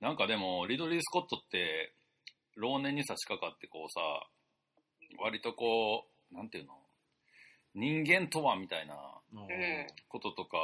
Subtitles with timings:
[0.00, 1.94] なんかでも、リドリー・スコットって、
[2.56, 4.00] 老年に差し掛かってこうさ、
[5.22, 6.74] 割とこう、なんていうの？
[7.74, 8.94] 人間とはみたいな
[9.34, 9.48] うん。
[10.08, 10.56] こととか、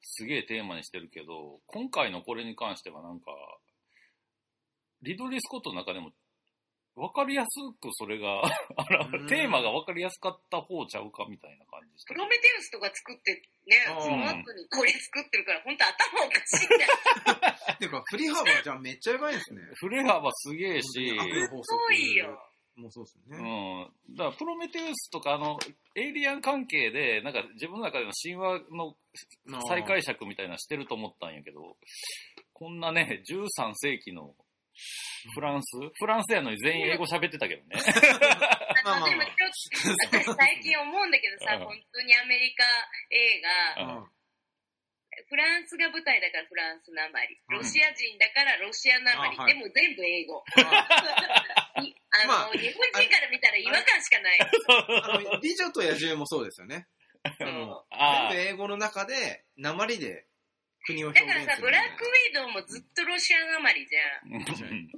[0.00, 3.32] すげえテーマにしてるけど、今回のこれに関してはなんか、
[5.02, 6.12] リドリー・スコットの中でも、
[6.98, 8.42] わかりやすくそれが、
[9.28, 12.14] テーマがわかりやすかった方ちゃうかみたいな感じプ。
[12.14, 16.92] ロメテウスとか作ってね、その後にこれ作ってるから、本当頭おかしいんだよ。
[17.74, 19.62] っ ていうか、振り幅じゃあめっちゃやばいですね。
[19.76, 22.44] 振れ幅すげえし、すごいよ。
[22.78, 23.84] もうそうですようね。
[23.84, 24.16] ん。
[24.16, 25.58] だから、プロメテウスとか、あの、
[25.96, 28.96] エイリアン関係で、なんか自分の中での神話の
[29.68, 31.76] 再解釈みたいなのしてると思ったんやけど、
[32.52, 34.34] こんなね、13世紀の
[35.34, 35.76] フランス？
[35.76, 37.76] フランスやのに全員英語喋ってたけどね。
[38.84, 39.50] まあまあまあでもちょっ
[40.10, 41.64] と、私最近思うんだけどさ、うん。
[41.64, 42.64] 本当にアメリカ
[43.10, 43.42] 映
[43.76, 44.06] 画、
[45.28, 47.58] フランスが舞台だからフランスなまり、うん。
[47.58, 50.44] ロシア人だからロシアなまり、でも全部英語。
[50.54, 54.38] あの、まあ日本人から見たら違和感しかない。
[54.40, 56.86] あの、美女と野獣もそうですよね。
[57.38, 57.84] 全部
[58.34, 60.27] 英語の中で、鉛で
[60.88, 64.88] 国を表現するだからさ、ブラックウィドウもずっとロシアなまりじゃん。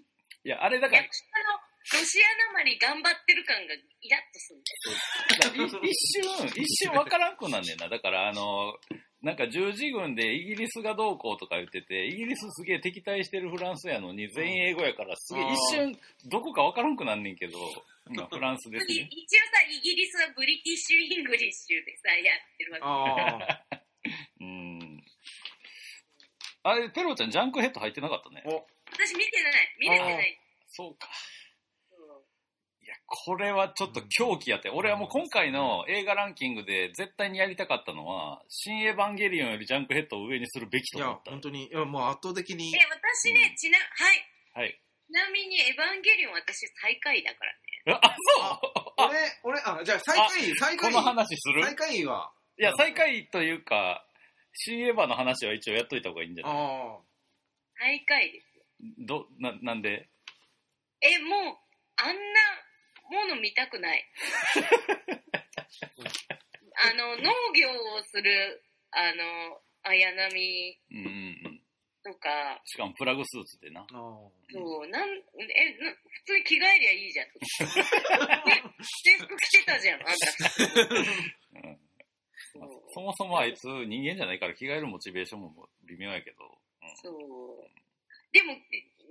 [0.42, 1.58] いや、あれだから役、者の
[1.98, 5.84] ロシアなまり頑張ってる感がイラッとするんだよ。
[5.84, 7.88] い一瞬、一瞬わからんくなんねんな。
[7.88, 8.78] だから、あの、
[9.20, 15.98] なんか十字軍でイギリスがどうこうとか言ってて、イギリスすげえ敵対してるフランスやのに全員英語やから、すげえ一瞬
[16.30, 17.58] どこかわからんくなんねんけど、
[18.16, 19.08] まあフランスですいね。
[19.11, 22.84] 一応さ、イギリスは British English でさ、やってるわけ。
[22.84, 23.80] ああ。
[24.41, 24.89] うん。
[26.62, 28.42] あれ、ペロちゃんジャンクヘッド入ってなかったね。
[28.44, 29.77] お、私見てない。
[29.80, 30.39] 見れてない。
[30.69, 31.08] そうか。
[32.83, 34.69] いや、これはちょっと狂気やって。
[34.69, 41.30] 俺はもう今回の映画ランキングで絶対にやりたかったのは、新エヴァンゲリオンよりジャンクヘッドを上にするべきいやと思っ、た。
[41.30, 44.27] 本当に、いや、もう圧倒的にえ、、私ね、ちな、はい。
[44.52, 44.80] はい。
[45.06, 48.01] ちなみに、エヴァンゲリオン私最下位だからね。
[48.02, 48.45] あ、そう
[48.98, 51.64] あ俺、俺、あ、じゃあ最下位、最下位、この話する？
[51.64, 54.06] 最下位は、いや、最下位というか、
[54.55, 56.55] 新エヴァの話は一応やっといた方がいいんじゃない？
[56.55, 56.98] あ
[57.78, 58.46] 最下位です。
[58.98, 60.08] ど、な、なんで？
[61.00, 61.56] え、もう、
[61.96, 62.20] あんな
[63.11, 64.05] もの見たくない。
[66.83, 71.61] あの、農業をする、あの、綾波うんうんうん。
[72.02, 73.80] とか、しかもプラグスーツでな。
[73.80, 73.84] あ。
[73.84, 74.30] あそ
[74.84, 77.27] う、なん、え、な普通に着替えりゃいいじゃん。
[77.27, 77.30] え
[78.82, 80.27] 制服着てたじゃん、あんた。
[81.68, 81.80] うん
[82.58, 86.58] まあそもそもあいつ人間じゃないから着替えるモチベーションも微妙やけど。
[87.02, 87.14] そう。
[88.33, 88.55] でも、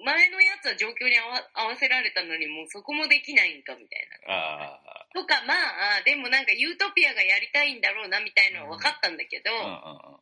[0.03, 4.33] 前のやつは状況に合わ合わせられたのに、もうそこもできないんか、みたいな。
[4.33, 5.07] ああ。
[5.13, 10.19] とか、まあ、でもなんかユートピアがやりたいんだろうな、みたいなのは分かったんだけど、うんうんうん。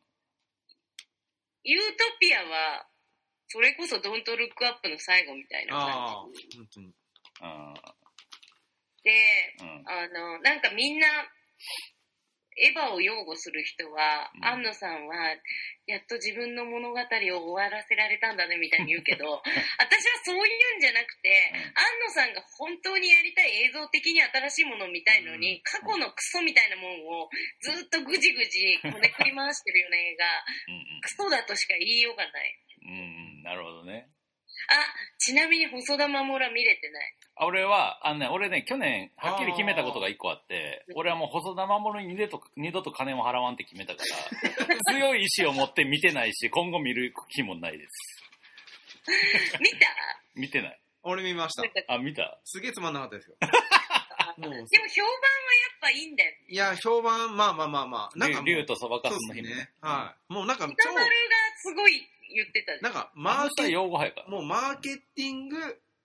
[1.62, 2.86] ユートピアは、
[3.48, 6.58] それこそドントルックアップの最後みたいなあ感じ。
[6.58, 6.86] 本当に。
[6.86, 7.74] うん
[9.04, 11.06] で、うんあの、なんかみんな、
[12.58, 15.36] エヴァを擁護する人は、うん安野さんは、
[15.86, 19.42] やっと自分の物語を終わらせられたんだね、みたいに言うけど、
[19.78, 27.28] 私はそういうんじゃなくて、安野さんが本当にやりたい映像的に新しいものを見たいのに、うん過去のクソみたいなもんを
[27.60, 30.26] ずっとぐじぐじこね くり回してるような映画、
[30.68, 32.58] うんクソだとしか言いようがない。
[32.82, 33.42] うん。
[33.42, 34.08] なるほどね。
[34.68, 37.14] あ、ちなみに細田守は見れてない。
[37.36, 44.04] あ俺は、あのね、俺ね、去年、はっきり決めたことが一個あって、俺はもう細田守に二度と、二度と金を払わんって決めたか
[44.66, 48.24] ら、 強い意志を持って見てないし、今後見る気もないです。
[49.60, 49.86] 見た？
[50.34, 50.80] 見てない。
[51.02, 52.38] 俺見ましたあ、見た？
[52.44, 53.36] すげえつまんなかったですよ。
[54.38, 56.36] もう、でも評判はやっぱいいんだよ。
[56.48, 58.18] いや、評判、まあまあまあまあ。
[58.18, 59.70] なんか竜とそばかすの日もですね。
[59.80, 60.32] はい。
[60.32, 61.10] もうなんか歌丸が
[61.56, 64.24] すごい言ってたなんか、マーケ用語早か。
[64.28, 65.56] もうマーケティング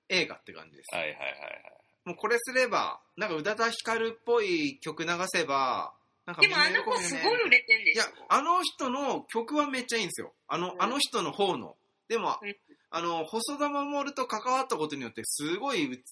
[0.10, 0.96] 映画って感じです。
[0.96, 1.74] はいはいはいはい。
[2.06, 5.94] もうこれすれば、なんか宇多田ヒカルっぽい曲流せば、
[6.26, 10.34] なんかでもあの子すごい売れてんでいやしょ、あの人の曲はめっちゃいいんですよ。
[10.48, 11.76] あの、うんあの人の方の。
[12.08, 12.56] でもうん、
[12.92, 16.04] あの、細田守と関わったことによって、すごいう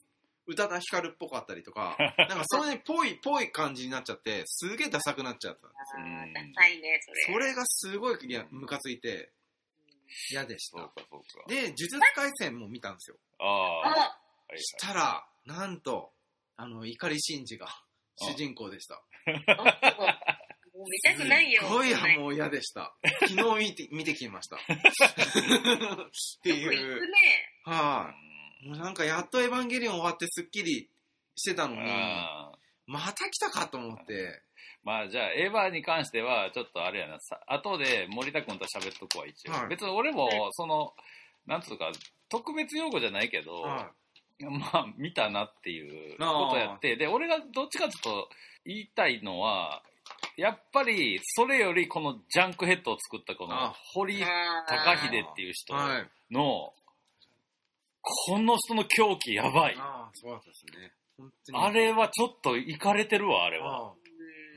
[0.47, 6.05] 宇多田ヒカルっぽかったりとか、 なんかそういうぽい、ぽい感じになっちゃって、すげえダサくなっちゃったんですよ。
[6.33, 7.33] ダサいね、それ。
[7.33, 9.31] それがすごいいやムカついて、
[10.31, 10.77] 嫌でした。
[10.77, 11.49] そうかそうか。
[11.49, 13.17] で、呪術廻戦も見たんですよ。
[13.39, 14.57] ああ。
[14.57, 16.11] したら、なんと、
[16.57, 17.67] あの、怒り真司が
[18.15, 19.01] 主人公でした。
[20.73, 21.61] もう見たくないよ。
[21.63, 22.95] すごいもう嫌でした。
[23.21, 24.57] 昨日見て、見てきました。
[24.57, 24.59] っ
[26.43, 26.99] ていう。
[26.99, 27.13] くね。
[27.65, 28.13] は
[28.63, 30.89] い、もうなんかやっとエヴァンゲリオン終わってスッキリ
[31.35, 32.51] してたのに、あ
[32.87, 34.41] また来たかと思って。
[34.83, 39.51] まあじゃあ、エヴァに関しては、ちょっとあれやな、さ後で森田君と喋っとくわ、一応。
[39.51, 40.93] はい別に俺も、その、
[41.45, 41.91] なんつうか、
[42.29, 43.91] 特別用語じゃないけど、は
[44.49, 48.29] まあ、見たなっていうことやって、で、俺がどっちかというと
[48.65, 49.83] 言いたいのは、
[50.37, 54.19] やっぱり、それよりこのジャンクヘッドを作ったこのあ、堀
[54.67, 55.53] 高秀っていうい。
[55.53, 56.33] 人はい。
[56.33, 56.73] の、
[58.01, 59.75] この人の狂気やばい。
[59.77, 60.93] ああ、そうだったですね。
[61.17, 61.57] 本当に。
[61.59, 63.77] あれはちょっといかれてるわ、あれは。
[63.77, 63.95] ああ、う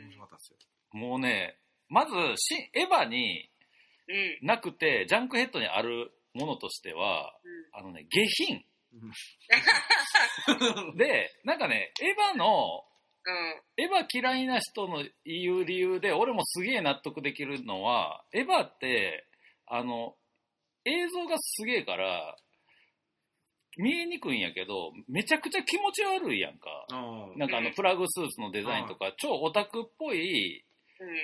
[0.03, 0.59] 面白かったですよ。
[0.95, 1.59] もうね、
[1.89, 3.51] まず、しエヴァに
[4.09, 4.13] ん。
[4.13, 4.47] うん。
[4.47, 7.35] なくて、ジャンクヘッドにあるものとしては、
[7.73, 8.65] あのね、下品。
[10.97, 12.85] で、なんかね、エヴァの、
[13.27, 13.83] うん。
[13.83, 19.27] エヴァ嫌いな人の言う理由で、俺もすげえ納得できるのは、エヴァって、
[19.67, 20.15] あの、
[20.85, 22.37] 映像がすげえから、
[23.77, 26.87] 見えにくいんやけど、めちゃくちゃ気持ち悪いやんか。
[27.37, 30.64] なんかあの、プラグスーツのデザインとか、超オタクっぽい、うん。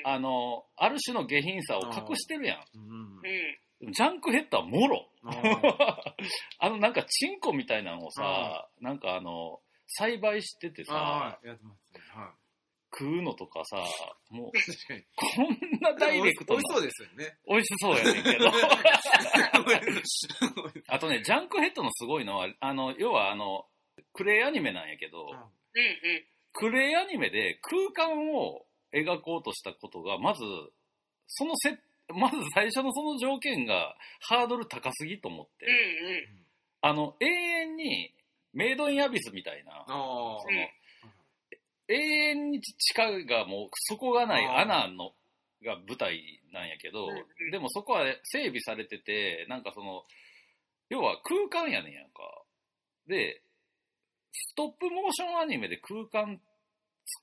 [0.05, 3.91] あの、ある種の下品さを隠してるやうんうん。
[3.91, 3.93] ん。
[3.93, 5.09] ジャンクヘッドはもろ。
[6.59, 11.39] あの、なんか、チンコみたいなのをさ、なんかあの、栽培しててさ、
[12.93, 13.77] 食うのとかさ、
[14.31, 14.51] もう。
[15.15, 17.39] こんなダイレクトな美味しそうですよね。
[17.49, 18.49] 美味しそうやねんけど。
[18.49, 18.53] う
[20.89, 23.67] あとね、ジャンクヘッドのすごいのは、あの、要はあの、
[24.13, 25.27] クレイアニメなんやけど。
[26.53, 30.43] クレイアニメで空間を描こうとしたことが、まず、
[31.27, 31.79] そのせ、
[32.13, 35.73] まず最初のその条件がハードル高すぎと思って、うん。
[35.73, 36.47] うん。
[36.81, 38.13] あの、永遠に
[38.53, 39.85] メイドインアビスみたいな。
[39.87, 40.41] その、
[41.89, 45.15] 永遠に地下がもう底がない穴の
[45.63, 47.09] が舞台なんやけど
[47.51, 50.05] でもそこは整備されてて、なんかその、
[50.89, 52.23] 要は空間やねんやんか。
[53.07, 53.43] で、
[54.33, 56.41] ストップモーションアニメで空間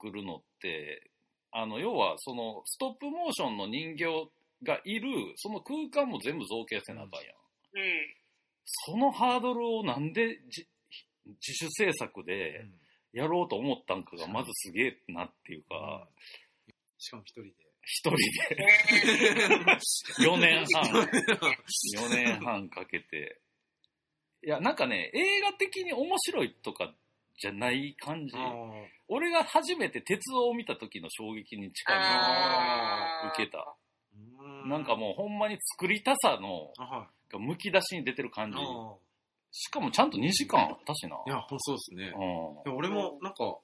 [0.01, 1.11] 作るのって、
[1.51, 4.05] あの、要はそのストップモーションの人形
[4.63, 7.33] がいる、その空間も全部造形せなあかんやん。
[7.33, 8.15] うん。
[8.65, 10.67] そのハードルをなんでじ
[11.25, 12.65] 自主制作で、
[13.13, 16.07] やろうと思ったんかがまずすげえなっていうか、
[16.97, 17.51] しかも一人で。
[17.89, 18.17] 一人
[18.50, 19.79] でね
[20.19, 20.83] 4年半、
[21.95, 23.39] 4年半かけて。
[24.43, 26.93] いや、なんかね、映画的に面白いとか
[27.38, 28.36] じゃない感じ。
[29.07, 33.75] 俺が初めて鉄道を見た時の衝撃に近いのを受けた。
[34.66, 36.74] うなんかもうほんまに作りたさの、
[37.31, 38.51] がむき出しに出てる感い。
[38.51, 38.57] じ。
[38.60, 38.95] あ
[39.51, 41.16] しかもちゃんと2時間あったしな。
[41.16, 41.24] あ。
[41.25, 42.13] いや、ほんそうですね。
[42.75, 43.57] 俺も、なんか、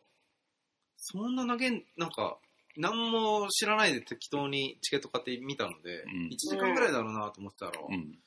[0.98, 2.38] そんな投げん、なんか、
[2.78, 8.18] 何も知らないで適当にチケット買って見たので、うん1時間ぐらいだろうなと思ってたら、うん。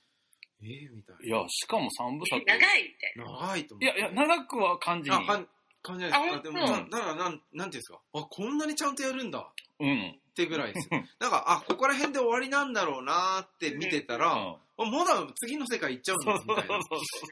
[0.62, 2.42] ええみたいいや、しかも3部作。
[2.44, 3.24] 長いみたいな。
[3.24, 3.40] な。
[3.48, 3.84] 長いと思って。
[3.84, 5.48] いやいや、長くは感じにあ、かん
[5.82, 6.34] 感じないです。
[6.34, 8.00] ああでも、本当なだから、なん、なんていうんですか？
[8.14, 9.44] あ、こんなにちゃんとやるんだっ
[9.80, 10.18] うん。
[10.34, 11.02] てぐらいですよ。
[11.18, 16.76] なんか、あ、ここら辺で終わりなんだろうなって見てたら、うんあまだ次の世界行っちゃうんだ、みたいな。
[16.78, 16.80] っ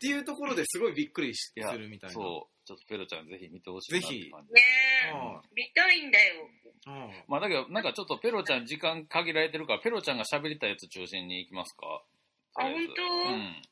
[0.01, 2.15] ていうところですごいびっくりしいやするみたいな。
[2.15, 2.67] そう。
[2.67, 4.55] ちょっとペロちゃんぜひ見てほしいなって感じ。
[4.55, 4.63] ね
[5.13, 6.49] あえ、見たいんだよ。
[6.87, 12.01] あまあだけど、なんかちょっとペロちゃん時間限られてるから、ペロちゃんが喋りたいやつ中心に行きますか？
[12.57, 13.03] あ本当？
[13.03, 13.63] うん。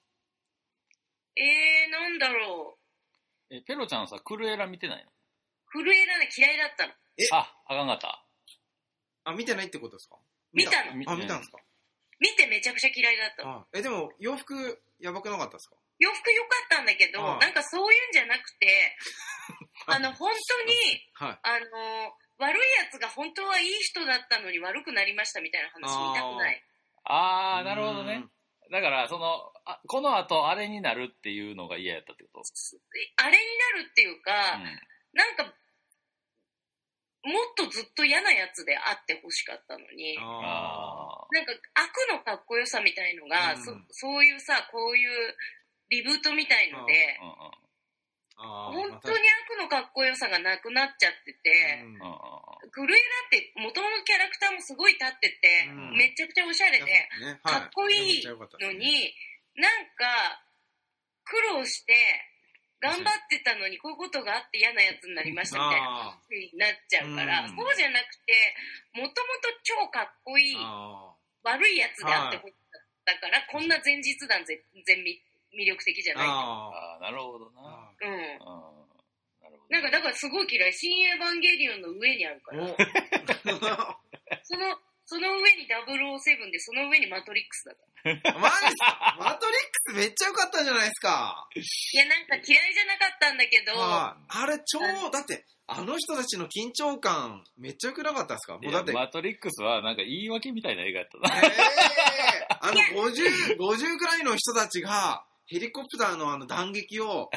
[1.37, 2.77] えー、なんだろ
[3.51, 3.55] う。
[3.55, 5.11] え、ペロちゃんさ、クルエラ見てないの？
[5.73, 6.93] 震えらない嫌いだったの。
[7.33, 8.25] あ、あかんかった。
[9.25, 10.17] あ、見てないってことですか？
[10.53, 11.59] 見たのあ、見たんですか？
[12.21, 13.51] 見てめちゃくちゃ嫌いだったの。
[13.61, 15.77] あえ、でも、洋服、やばくなかったですか？
[15.99, 18.97] 洋服良かったんだけど、ああなんかそういうんじゃなくて、
[19.87, 20.75] あの、本当に、
[21.15, 21.39] はい。
[21.43, 26.63] あの、悪いやつが本当はいい人だったのに悪くなりましたみたいな話見たくない。
[27.05, 28.25] あー、なるほどね。
[28.73, 32.49] だから、その、あこの後あれになるっていうのが嫌やったってこと？
[33.23, 33.45] あれに
[33.77, 34.65] なるっていうか、うん。
[35.13, 35.51] なんか、も
[37.39, 45.37] っとずっと嫌なやつであってほしかったのに、ああなんか悪のかっこよさみたいのが、うんそそういうさ、こういう
[45.91, 47.62] リブートみたいのでー。、うんうん。
[48.37, 51.99] 本当に悪のかっこよさがなくなっちゃってて、うん。
[52.71, 55.97] グルエラって元のキャラクターもすごい立ってて、うん。
[55.97, 57.61] めちゃくちゃおしゃれで、ねはい。
[57.61, 59.15] かっこいいのに、
[59.57, 60.43] なんか、
[61.25, 61.95] 苦労して、
[62.83, 67.55] 頑張ってたのにこういうことがあって嫌なやつになりましたみたいなになっちゃうから、うん。
[67.55, 68.35] そうじゃなくて、
[68.99, 70.57] もともと超かっこいい
[71.45, 76.27] 悪いやつであってほしかったから、こんな前日談全然魅力的じゃーない。
[76.27, 77.82] ああー、なるほどな。
[78.03, 78.13] あうん。
[78.13, 78.19] うん。
[79.43, 79.69] なるほど。
[79.71, 80.73] なんか、だからすごい嫌い。
[80.75, 82.67] 新エヴァンゲリオンの上にあるから。
[82.67, 82.77] ー。
[84.45, 87.81] その、その上に007で、その上にマトリックスだか
[88.33, 88.39] ら。
[88.39, 89.17] マジっすか？
[89.19, 91.49] マトリックスめっちゃ良かったんじゃないですか？
[91.55, 91.61] い
[91.97, 92.45] や、なんか嫌い
[92.75, 94.25] じゃなかったんだけど、はい。
[94.43, 94.81] あれ超、
[95.11, 98.59] だって、あの人たちの緊張感、めっちゃ良くなかったですか？
[98.59, 101.49] もうだって、マトリックスはなんか言い訳みたいな映画やったな。
[101.49, 107.31] ええあの50、50くらいの人たちが、ヘリコプターのあの弾撃を、 わ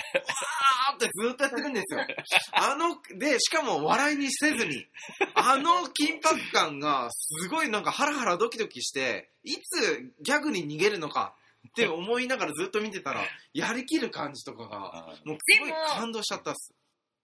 [0.92, 2.08] ーってずっとやってるんですよ。
[2.54, 4.88] あの、で、しかも笑いにせずに、
[5.34, 11.36] あの緊迫感が、すごいなんかハラハラドキドキして、いつギャグに逃げるのか
[11.68, 16.74] って思いながらずっと見てたら、やりきる感じとかが、もうすごい感動しちゃったっす。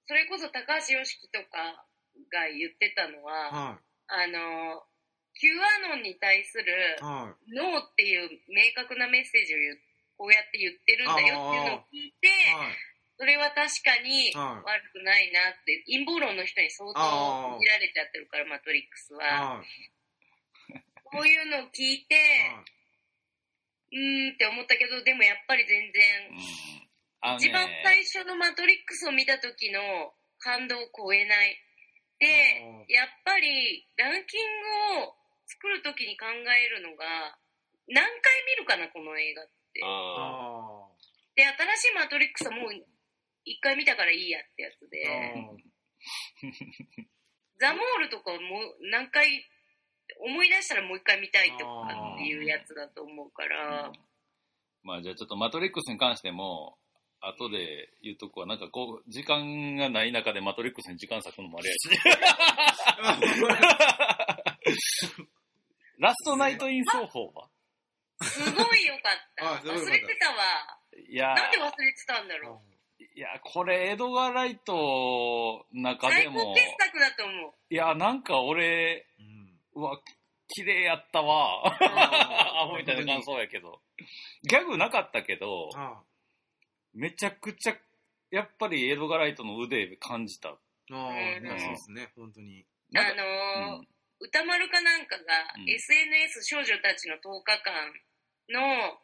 [0.07, 1.85] それこそ高橋良樹とか
[2.33, 4.83] が言ってたのは、はあの、
[5.39, 5.49] Q
[5.87, 9.79] アノンに対するノーっていう明確なメッセージを言う
[10.21, 12.53] こうやって言ってるんだよっていうのを聞いて、い。
[12.53, 12.77] はい。
[13.17, 19.57] それは確かにはい悪くないなって、陰謀論の人に相当見られちゃってるから、マトリックスは。
[19.57, 19.65] はい。
[21.09, 22.13] こういうのを聞いて、
[23.89, 26.37] うーんって思ったけど、でもやっぱり全然、
[27.41, 29.81] 一番最初のマトリックスを見た時の
[30.37, 31.57] 感動を超えない。
[32.21, 32.61] で、
[32.93, 35.17] やっぱりランキングを
[35.49, 37.37] 作る時に考えるのが、
[37.89, 39.60] 何回見るかな、この映画って。
[39.83, 40.87] ああ
[41.35, 42.73] で、新しいマトリックスはもう
[43.45, 45.05] 一回見たからいいやってやつで、
[47.59, 48.37] ザモールとかも
[48.91, 49.45] 何回
[50.19, 53.93] 思い出したらもう一回見たいとかっていうやつだと思うかーら、うん。
[54.83, 56.77] まあじゃあちょっとマトリックスに関しても、
[57.21, 61.79] 後で言うとこは、なんかこう、時間がない中でマトリックスに時間割くのもあれやし。
[65.99, 67.50] ラストナイトイン奏法は？
[68.21, 69.69] すごいよかった。
[69.69, 70.35] 忘れてたわ。
[71.09, 72.71] いやなんで忘れてたんだろう。
[73.13, 77.53] いや、これ、エドガー・ライトの中最でも高、傑作だと思う。
[77.69, 79.05] いや、なんか俺、
[79.73, 79.99] うわ、
[80.47, 81.65] 綺麗やったわ。
[81.65, 83.81] アホみたいな感想やけど。
[84.43, 86.01] ギャグなかったけど、あ
[86.93, 87.75] めちゃくちゃ、
[88.29, 90.49] やっぱりエドガー・ライトの腕感じた。
[90.49, 90.57] ああ
[90.91, 92.65] そうですね、本当に。
[92.91, 93.87] なんかあのーうん
[94.23, 95.23] 歌丸かなんかが、
[95.57, 97.73] うん SNS 少女たちの10日間
[98.51, 98.99] の、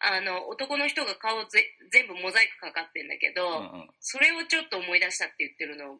[0.00, 3.90] あの、男の人が顔ぜ全部モザイクかかってんだけど、うんうん。
[4.00, 5.98] それをちょっと思い出したって言ってるのを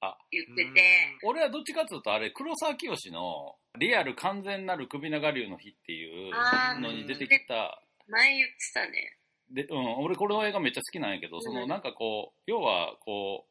[0.00, 0.18] あ。
[0.30, 6.32] 言ってて、俺はどっちかっていうと、あれ、黒沢清のリアル完全なる首長竜の日っていう
[6.80, 9.18] のに出てきた、前言ってたね。
[9.50, 13.50] で、うん、俺この映画めっちゃ好きなんやけど、そのなんかこう、要はこう、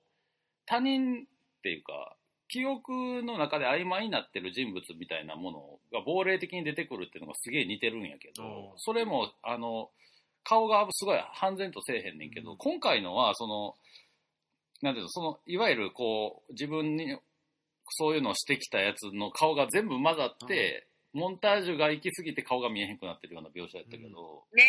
[0.65, 1.25] 他人っ
[1.63, 2.15] ていうか、
[2.53, 5.59] 記憶の中で曖昧になってる人物みたいなもの
[5.91, 9.89] が亡霊的に出てくるっていうのがすげえ似てるんやけどそれも、あの、
[10.43, 12.57] 顔がすごい半然とせえへんねんけど、うん。
[12.57, 13.73] 今回のは、その、
[14.83, 17.17] なんていうの、その、いわゆるこう、自分に
[17.89, 24.63] そういうのをしてきたやつの顔が全部混ざって、モンタージュが行き過ぎて顔が見えへんくなってるような描写やったけど、ね。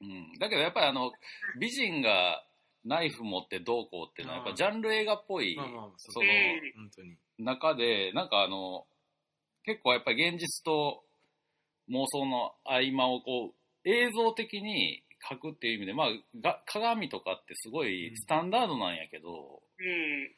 [0.00, 1.12] うん、だけどやっぱりあの
[1.60, 2.42] 美人が
[2.84, 5.56] ナイフ持ってどうこうっていうのはやっぱジャンル映画っぽい
[5.96, 6.24] そそう。
[7.38, 7.44] の。
[7.44, 8.86] 中でなんかあの
[9.64, 11.04] 結構やっぱり現実と
[11.90, 16.08] 妄想の合間をこう映像的に描くっていう意味でまあ
[16.40, 20.30] が鏡とかってすごいスタンダードなんやけど、うん。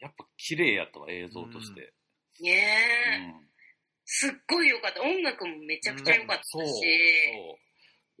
[0.00, 1.92] やっぱ綺麗やったわ映像として、
[2.40, 3.48] ねえ、うん。
[4.04, 5.02] すっごい良かった。
[5.02, 6.66] 音楽もめちゃくちゃ良かったそう。
[6.66, 7.67] し、そう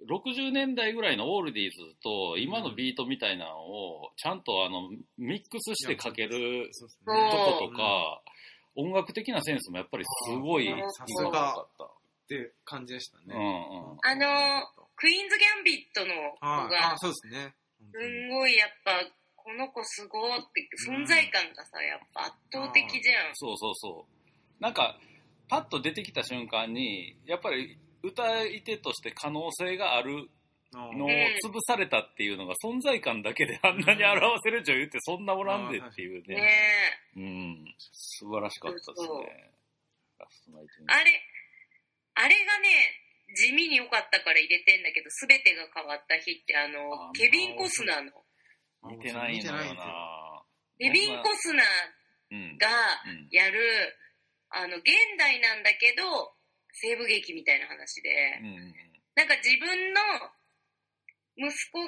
[0.06, 6.70] 60年代ぐらいのオールディーズと今のビートみたいなのをちゃんとあのミックスしてかける。
[7.04, 8.22] とことか、
[8.76, 11.84] 音楽的なセンスもやっぱりすごいうんさすごかった。
[11.84, 11.88] っ
[12.28, 13.24] て感じでしたね。
[13.30, 14.62] うんうんあの
[15.00, 17.54] クイーンズ・ギャンビットの子はいがあ、そうですね。
[17.92, 18.90] すにんごいやっぱ、
[19.36, 23.34] この子すごーって、存在感がさ、やっぱ圧倒的じゃん。
[23.34, 24.62] そうそうそう。
[24.62, 24.98] なんか、
[25.48, 30.28] パッと出てきた瞬間に、やっぱり歌い手として可能性がある
[30.74, 31.10] あのをん
[31.42, 36.50] 潰されたっていうのが存在感だけであんなに表せる女優ってそんなおらんでっていうねね。
[37.16, 37.20] え。
[37.20, 37.74] うん。
[37.90, 39.50] 素晴らしかったですそうそうね。
[40.18, 41.22] ラストナイトにあれ、
[42.14, 42.68] あれがね、
[43.34, 48.12] 地味に良かったから入れてんだけど、すべてが変わった日って、あの、あケビン・コスナーの。
[48.90, 49.54] 見てないんですよ。
[49.54, 50.42] な
[50.78, 51.66] ケビン・コスナー
[52.30, 52.58] うん。
[52.58, 52.68] が
[53.06, 53.60] うんやる、
[54.50, 54.84] あの、現
[55.18, 56.34] 代なんだけど、
[56.72, 58.10] 西部劇みたいな話で、
[58.40, 58.74] うんうん
[59.18, 59.98] なんか自分の
[61.34, 61.82] 息子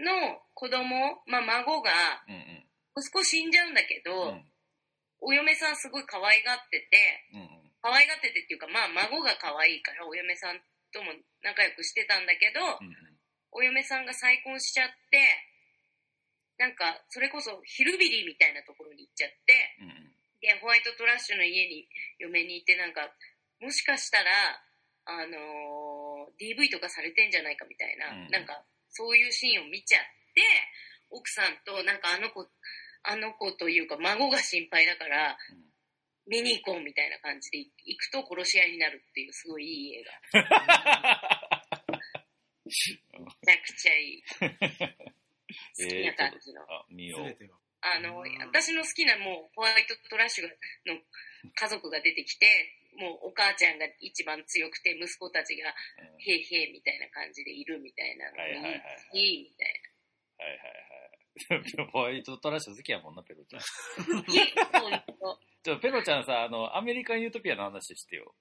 [0.00, 1.92] の子供、まあ孫が、
[2.96, 4.44] 息子死んじゃうんだけど、うん。
[5.20, 6.96] お嫁さんすごい可愛がってて、
[7.34, 7.72] うんうん。
[7.82, 10.60] 可愛がっててっていうか、まあ孫が可愛いからお嫁さん
[10.92, 12.60] とも仲良くしてたんだけど、
[13.52, 15.20] お嫁さんが再婚しちゃって、
[16.56, 19.76] なんかそれこそヒルビリーみたいなところに行っちゃって、
[20.40, 23.08] で、ホワイトトラッシュの家に嫁に行ってなんか
[23.60, 24.30] もしかしたら、
[25.06, 25.94] あのー
[26.40, 28.30] DV とかされてんじゃないかみたいな、うん。
[28.30, 30.02] なんかそういうシーンを見ちゃっ
[30.34, 30.42] て
[31.10, 32.46] 奥さんとなんかあの子
[33.04, 35.64] あの子というか孫が心配だからうん。
[36.26, 40.40] 見に行こうみたいな感じで行くと殺し屋になるっていうすごいいい映画。
[42.64, 44.24] めちゃくちゃいい。
[44.32, 47.24] 好きな感じの、あ、見よう。
[47.24, 47.54] 全てが。
[47.82, 48.38] あのうん。
[48.40, 50.48] 私の好きなもうホワイトトラッシュ
[50.86, 50.98] の
[51.54, 52.46] 家族が出てきて
[52.98, 59.82] もうお母ちゃんが一番強くて息子たちがうんへいへいみたいな感じでいるみたいなのはいはいはいいいみたい
[60.38, 61.90] はいはいはい。
[61.92, 63.60] ホワイトトラッシュ好きやもんな、ペロちゃん。
[63.60, 64.18] な。
[64.22, 64.38] いい
[64.70, 68.34] ほんとちょ、ペロちゃんさ、あの、アメリカンユートピアの話してよ。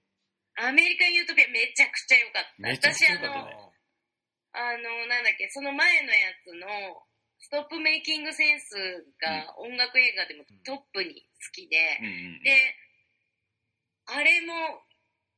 [0.55, 2.53] アメリカンユートピアめちゃくちゃ良かった。
[2.59, 3.73] めちゃくちゃ良かった私ね
[4.53, 6.67] あの、あの、なんだっけ、その前のやつの、
[7.39, 8.75] ストップメイキングセンス
[9.19, 12.43] が音楽映画でもトップに好きで、うんうん。
[12.43, 12.55] で、
[14.05, 14.83] あれも、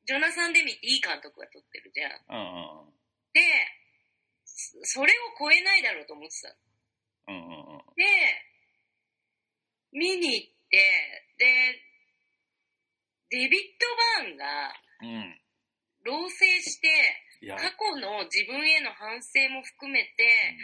[0.05, 2.11] ジョナサン・デミっていい監督が撮ってるじゃん。
[2.29, 2.93] うんうんうん。
[3.33, 3.41] で、
[4.45, 6.55] そそれを超えないだろうと思ってた。
[7.27, 7.81] うんうんうん。
[7.95, 8.05] で、
[9.91, 11.81] 見に行って、で、
[13.31, 15.41] デビッド・バーンがうん。
[16.05, 16.87] 老成して、
[17.41, 20.55] いや、過去の自分への反省も含めて、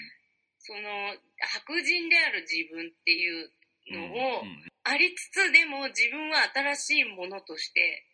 [0.60, 3.52] その、白人である自分っていううん
[3.90, 4.44] のを
[4.84, 8.06] ありつつ、でも自分は新しいものとして、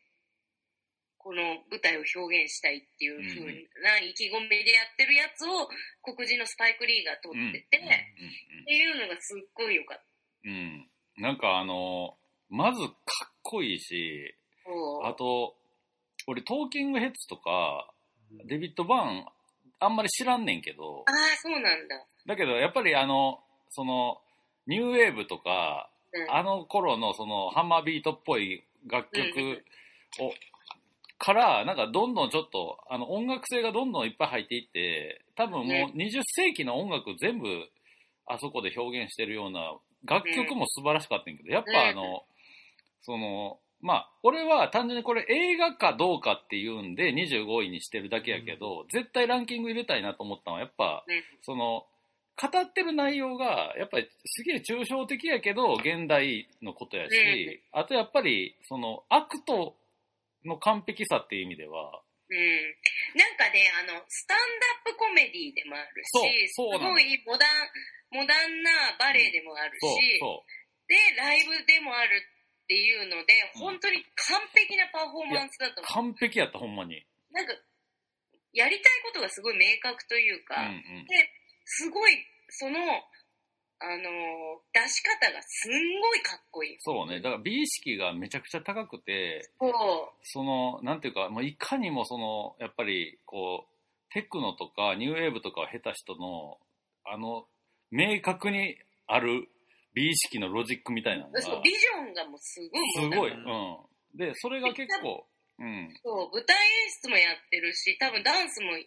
[1.17, 3.43] この舞台を表現したいっていう風
[3.83, 5.67] な意気込みでやってるやつを
[6.01, 10.03] 黒人のスパイク・リーが撮ってて、っていうのがすっごい良かった。
[10.45, 11.23] うんうん。
[11.23, 12.15] なんかあの、
[12.49, 12.85] まずか
[13.27, 14.35] っこいいし、
[15.03, 15.55] あと、
[16.27, 17.91] 俺、トーキングヘッズとか、
[18.45, 19.25] デビッド・バーン、
[19.79, 22.05] あんまり知らんねんけど、ああ、そうなんだ。
[22.25, 24.21] だけど、やっぱりあの、その、
[24.67, 26.31] ニューウェーブとか、うん。
[26.31, 29.63] あの頃のそのハンマービートっぽい楽うん曲
[30.21, 30.33] を、
[31.19, 37.47] から、なんかどんどんちょっと、あの音楽性がどんどんいっぱい入っていって、多分もうね20世紀の音楽全部
[38.27, 39.73] あそこで表現してるような
[40.05, 42.23] 楽曲も素晴らしかったんやけど、やっぱあの、
[43.01, 51.85] その、まあ、俺は単純にこれ映画かどうかっていうんで25位にしてるだけやけど、絶対ランキング入れたいなと思ったのは、やっぱ、ねその、
[52.37, 59.75] 語ってる内容が、やっぱりすげえ抽象的やけど、現代のことやし、ねあとやっぱり、その、アクト
[60.45, 62.75] の完璧さっていう意味では、うん。
[63.15, 64.37] なんかね、あの、スタン
[64.85, 67.69] ダップコメディでもあるし、そうそうなのすごいモダン、
[68.11, 70.45] モダンなバレエでもあるし、そう、そ
[70.87, 72.21] で、ライブでもある
[72.63, 76.13] っていうので、うん本当に完璧なパフォーマンスだとう、思う。
[76.13, 77.03] 完璧やった、ほんまに。
[77.31, 77.53] なんか、
[78.53, 81.07] やりたいことがすごい明確といううんか、うん。
[81.69, 82.11] すごい、
[82.49, 82.79] その、
[83.79, 86.77] あのー出し方がすんごいかっこいい。
[86.79, 87.19] そうね。
[87.19, 89.49] だから美意識がめちゃくちゃ高くて、
[90.23, 96.57] その、なんていうか、もういかにもその、やっぱり、こう、テクノとかニューウェーブとかを経た人の、
[97.05, 97.45] あの、
[97.91, 98.77] 明確に
[99.07, 99.47] ある
[99.93, 104.17] 美意識のロジックみたいなのが、すそうビジョンがもうすごいごい、うん。
[104.17, 105.27] で、それが結構、
[105.59, 105.89] うん。
[106.03, 108.85] そう、舞台演出もやってるし、多分ダンスも変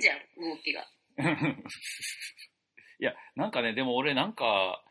[0.00, 0.86] じゃん、動きが。
[3.00, 4.82] いや、なんかね、でも俺なんか、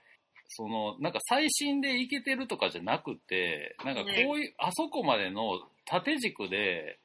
[0.50, 7.00] その、なんか最新でいけてるとかじゃなくて、なんかこういう、あそこまでの縦軸で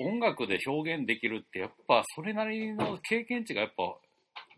[0.00, 3.96] 音楽で表現できるって、やっぱそれなりの経験値がやっぱ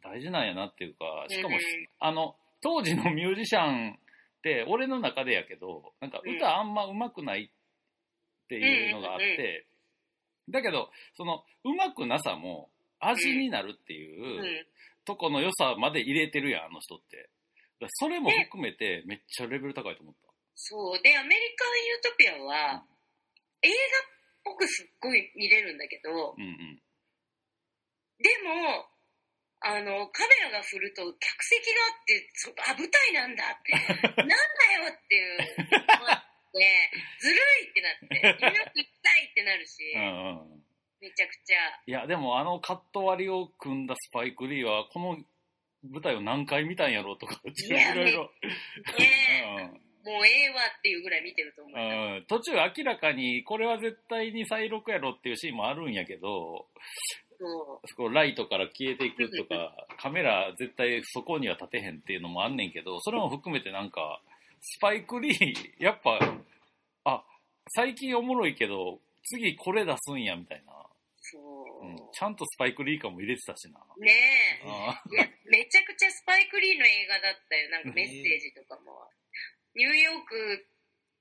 [0.04, 1.62] 大事なんやなっていうか、しかもうん、
[1.98, 3.96] あの、当時のミュージシャンっ
[4.42, 9.66] て、俺の中でやけど、なんか歌あんま上手くないっていうのがあって、
[10.48, 12.68] だけど、その、上手くなさも
[13.08, 14.66] 味になるっていう、うん。
[15.04, 17.30] とこの良さまで入れてるやん、あの人って。
[17.80, 20.32] だそれも含めて、めっちゃレベル高いと思った。
[20.54, 21.02] そう。
[21.02, 22.84] で、アメリカン・ユートピアは、
[23.62, 23.76] 映画っ
[24.44, 26.82] ぽくすっごい見れるんだけど、うんうん。
[28.18, 28.86] でも、
[29.60, 33.72] あの、カメラが振ると客席があって、そあ、舞台なんだって、
[34.20, 34.34] なんだ
[34.84, 35.46] よっていうっ
[36.52, 40.63] て、 ずるいってなって、ニューヨーク行きたいってなるし、うんうん。
[41.04, 41.56] めちゃくちゃ。
[41.86, 45.18] いや、でもあのカット割りを組んだスパイク・リーは、この
[45.90, 48.22] 舞台を何回見たんやろうとか、いやろいろ。
[48.22, 48.30] ね
[49.42, 49.62] え、
[50.08, 51.78] もうええわっていうぐらい見てると思う。
[51.78, 56.66] うんうん途中明らかに、これは絶対に再録やろっていうシーンもあるんやけど。
[57.86, 64.22] そこライトから消えていくとか、 カメラ絶対そこには立てへんっていうのもあんねんけど、それも含めてなんか、
[64.60, 66.18] スパイクリー、やっぱ、
[67.04, 67.24] あ、
[67.68, 70.83] 最近おもろいけど、次これ出すんや、みたいな。
[71.24, 71.86] そう。
[71.86, 73.80] うん、ちゃんとスパイクリー感も入れてたしな。
[73.96, 74.12] ね
[74.60, 74.68] え。
[74.68, 77.70] あいや、めちゃくちゃスパイク・リーの映画だったよ。
[77.70, 79.08] なんかメッセージとかも。
[79.74, 80.66] ニューヨーク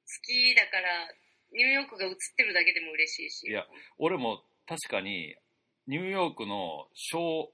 [0.06, 1.08] 好きだから、
[1.54, 3.48] ニューヨークが映ってるだけでも嬉しいし。
[3.48, 3.66] いや
[3.98, 5.36] 俺も確かに、
[5.88, 7.54] ニューヨークの小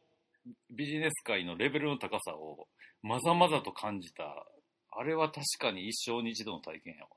[0.71, 2.67] ビジネス界のレベルの高さを
[3.01, 4.45] まざまざと感じた。
[4.91, 7.09] あれは確かに一生に一度の体験やわ。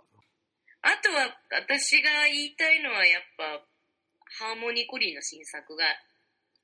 [0.82, 3.64] あとは、私が言いたいのはやっぱ、
[4.38, 5.84] ハーモニコリーの新作が、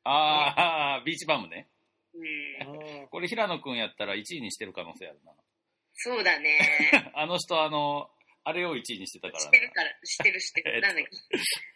[0.05, 1.69] ああ、ビーチバムね。
[2.15, 5.19] うん、これ平野くんやったら1位にしてる可能性ある
[5.95, 6.59] そうだね。
[6.93, 7.11] な。
[7.23, 8.11] あの人あの、
[8.45, 10.81] あれを1位にしてたから知ってるから、知ってる知ってる。
[10.81, 11.05] なんだっ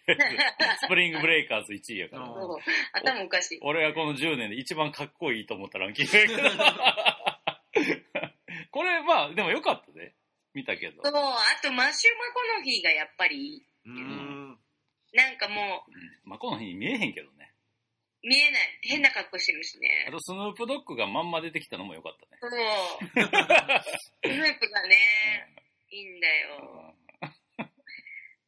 [0.07, 0.15] け？
[0.15, 0.79] な。
[0.79, 2.27] スプリングブレイカーズ1位やから。
[2.93, 3.59] 頭おかしい。
[3.63, 6.13] 俺はこの10年で一番かっこいいと思ったランキング。
[8.71, 10.15] これまあ、でもよかったで。
[10.55, 11.03] 見たけど。
[11.03, 14.32] そう、あとマシュー・マコノヒーがやっぱり、うん。
[15.13, 17.53] なんかもうんまあ、この日に見えへんけどね。
[18.25, 18.79] う、見えない。
[18.83, 20.11] 変な格好してるしあね。
[20.11, 22.39] と、スヌープドッグがまんま出てきたのもよかったね。
[22.41, 22.51] そう。
[24.25, 24.97] スヌープがね、
[25.91, 26.95] いいんだよ。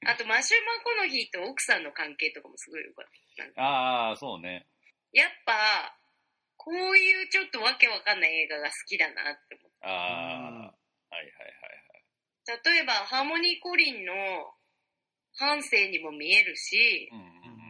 [0.06, 3.06] あと、マシュー・マコノヒーと奥さんの関係とかもすごいよかっ
[3.54, 3.62] た。
[3.62, 4.66] ああ、そうね。
[5.12, 5.96] やっぱ、
[6.56, 11.74] こういうちょっとわけわかんない映画が好きだなって思っああ、はいはいはい
[12.44, 12.70] た。
[12.70, 14.12] 例えば、ハーモニー・コリンの
[15.36, 17.20] 半生にも見えるし、はい。
[17.20, 17.64] うんうんうん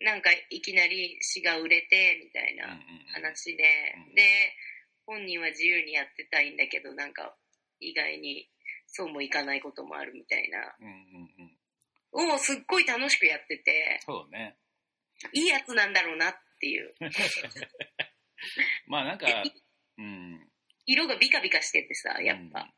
[0.00, 2.78] なんかいきなり詩が売れてみたいな
[3.12, 3.64] 話で、
[4.08, 4.22] うんで、
[5.06, 7.34] 本人は自由にやってたいんだけど、なんか
[7.80, 8.48] 意外に
[8.86, 10.58] そうもいかないこともあるみたいな。
[10.80, 12.34] うんうんうん。
[12.34, 14.56] をすっごい楽しくやってて、そうね。
[15.32, 16.94] いいやつなんだろうなっていう。
[18.86, 19.26] まあなんか、
[19.98, 20.48] うん。
[20.86, 22.72] 色がビカビカしててさ、やっぱ。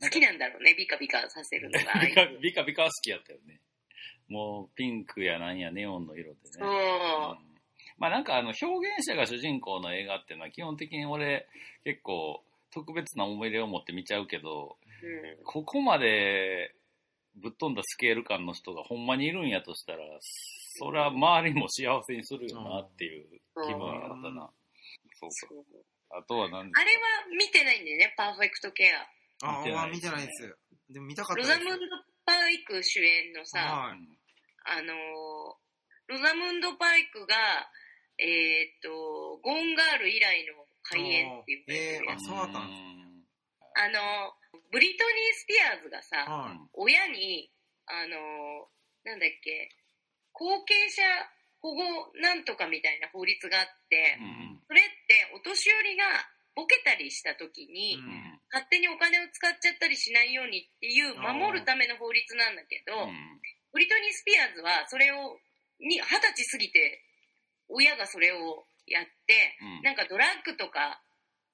[0.00, 2.00] うん好きなんだろうね、ビカビカさせるのが。
[2.00, 3.60] ビカビカビカは好きやったよね。
[4.28, 6.50] もうピンクやなんやネオンの色でね。
[6.52, 6.68] そう。
[6.68, 7.50] うん
[7.98, 11.46] まあなんかあの表現者が主人公の映画っていうのは基本的に俺
[11.84, 16.74] 結構特別な思い入れを持って見ちゃうけど、うんここまで
[17.36, 23.26] ぶっ飛んだスケール感の人がほんまにいるんやとしたら、それは周りも幸せにするよなっていう
[23.66, 24.50] 気分やったな。
[25.14, 25.34] そうか。
[25.48, 25.64] そう
[26.10, 26.70] あとは何あれは
[27.38, 29.06] 見てないんだよね、パーフェクトケア。
[29.42, 30.56] あ見てないあ、見てないです。
[30.90, 31.58] でも見たかったロです。
[31.58, 31.86] ザムンド・
[32.26, 33.98] パイク主演のさ、はい。
[34.64, 34.96] あのー
[36.10, 37.36] ロザムンド・パイクが、
[38.18, 43.22] えーっと、ゴーンガール以来の開演っていうえーやつあそうだったんん
[43.78, 47.50] あのーブリトニー・スピアーズがさ、は親に、
[47.86, 49.70] あのーなんだっけ、
[50.32, 51.02] 後継者
[51.62, 51.82] 保護
[52.20, 56.04] なんとかみたいな法律があって、うんそれってお年寄りが
[56.54, 63.14] ボケたりした時に、うんうん勝手にお金を使っちゃったりしないようにっていう守るための法律なんだけど、うん。
[63.72, 65.38] ブリトニー・スピアーズはそれを
[65.78, 67.00] に二十歳過ぎて
[67.70, 69.86] 親がそれをやって、うん。
[69.86, 70.98] なんかドラッグとか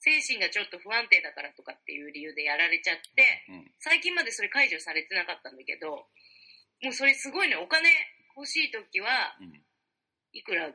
[0.01, 3.71] 精神がちょっと不安定だからとかっていう理由でやられちゃってうん。
[3.79, 6.09] 最近までそれ解除されてなかったんだけど
[6.81, 7.93] もうそれすごいねお金
[8.37, 9.61] 欲しい時はうん。
[10.33, 10.73] いくら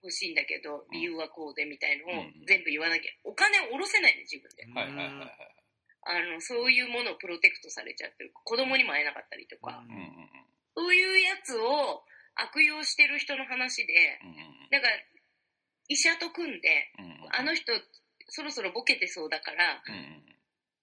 [0.00, 4.64] 欲しいんだけど理由はこうでみたいのをうん全部言わなきゃお金を下ろせないね自分で。
[4.64, 4.72] い。
[4.72, 5.57] はいはいはいはい。
[6.08, 8.32] あのそういうものをプロテクトされちゃってる。
[8.32, 10.28] 子供にも会えなかったりとか、うんうん
[10.78, 12.04] そういうやつを
[12.36, 13.92] 悪用してる人の話で、
[14.22, 14.94] うんだから、
[15.88, 17.72] 医者と組んで、うんうんあの人、
[18.28, 20.24] そろそろボケてそうだから、うんうん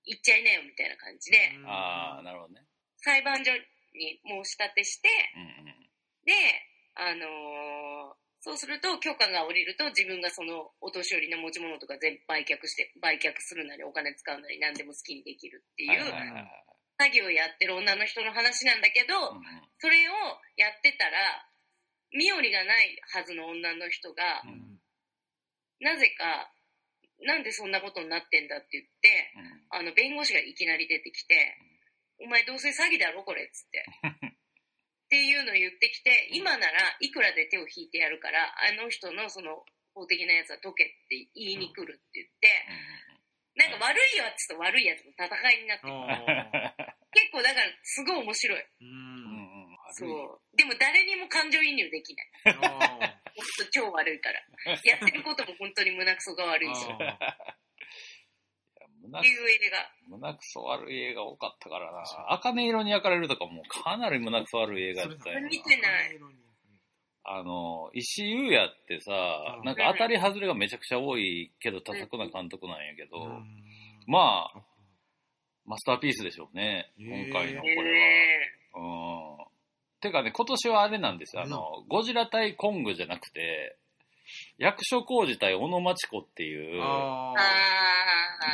[0.08, 2.62] 行っちゃいなよみたいな感じで、ああ、なるほどね。
[2.98, 3.50] 裁判所
[3.98, 5.90] に申し立てして、うんうん。
[6.26, 6.34] で、
[6.94, 16.66] あのーそうすると許可が下りると自分がそのお年寄りの持ち物とか全部売却して、売却するなりお金使うなり何でも好きにできるっていうはいはい
[17.02, 19.18] 作業をやってる女の人の話なんだけど、
[19.80, 20.14] それを
[20.56, 21.44] やってたら、
[22.14, 24.80] 身寄りがないはずの女の人が、うん
[25.82, 26.48] なぜか、
[27.20, 29.34] なんでそんなことになってんだって言って、
[29.72, 31.36] あの、弁護士がいきなり出てきて、
[32.24, 33.84] お前どうせ詐欺だろこれっつって。
[35.16, 39.64] っていうのを言ってきて、今ならいくらで手を引いてやるから、あの人のその
[39.96, 42.52] 法的なやつは解けって言いに来るって言って、
[43.56, 45.96] なんか悪いやつと悪いやつの戦いになってる、
[47.16, 48.60] 結構だからすごい面白い。
[48.60, 48.68] う。
[48.82, 48.92] うん。
[48.92, 49.72] ん。
[49.72, 49.78] うん。
[49.96, 50.58] そう。
[50.58, 52.60] でも誰にも感情移入できない。
[52.60, 53.00] あほん。
[53.00, 54.44] と超悪いから。
[54.84, 56.84] やってることも本当に胸くそが悪いし。
[59.06, 60.18] っ胸ていう映画。
[60.18, 62.04] 胸くそ悪い映画多かったからな。
[62.30, 66.20] 茜色に焼かれるとかもうかなり胸くそ悪い映画だったよな見てない
[67.28, 69.12] あの、石井優也ってさ
[69.60, 73.64] う、んなんか当たり外れがめちゃくちゃ多いけど、多作な監督なんやけど、うん
[74.06, 74.62] まあ、
[75.66, 79.40] マスターピースでしょうね、今回のこえれは。
[79.40, 79.46] うん。
[80.02, 81.42] てかね、今年はあれなんですよ。
[81.42, 83.76] あの、ゴジラ対コングじゃなくて、
[84.58, 86.82] 役所広司対小野町子っていう、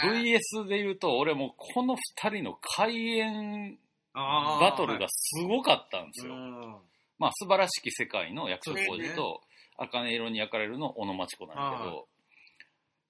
[0.06, 3.78] VS で言うと、俺もうこの二人の開演
[4.14, 6.34] バトルがすごかったんですよ。
[6.34, 6.76] うん
[7.20, 9.42] まあ、素晴らしき世界の役所広司と、
[9.78, 12.08] 茜色に焼かれるの小野町子なんだけはど、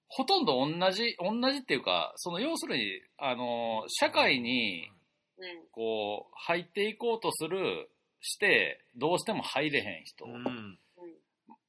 [0.08, 4.90] ほとんど同じ、同じっていうか、その要するに、あの、社会に、
[5.38, 5.66] うん。
[5.72, 7.88] こう、入っていこうとする、
[8.20, 10.26] して、どうしても入れへん人。
[10.26, 10.78] うん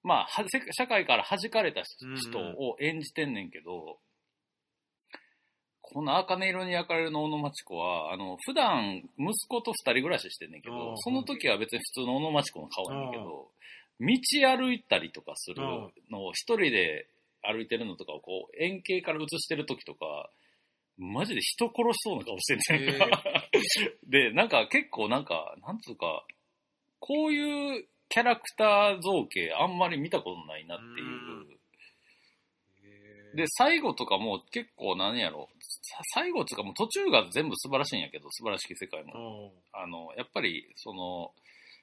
[0.04, 4.00] まあ、はせ社会から弾かれたうん人を演じてんねんけど、
[5.82, 13.52] この茜色に焼かれるの小野町子は、あの、普段、息子と二人暮らししてんねんけあどー、その時は別に普通の小野町子の顔やねんけど、
[14.00, 15.56] 道歩いたりとかする
[16.10, 17.08] のを一人で
[17.42, 20.30] 歩いてるのとかをこう、円形から映してる時とか、
[20.98, 23.24] マジで人殺しそうな顔してんねんか。
[24.08, 26.26] で、なんか結構なんか、なんつうか、
[27.00, 31.08] こういうキャラクター造形あんまり見たことないなっていう。
[31.08, 31.48] うん
[33.36, 39.52] で、最後とかも結構何やろ、さ最後とかもう途中が全部素晴らしいんやけど、素晴らしき世界も。
[39.72, 41.32] あの、やっぱり、その、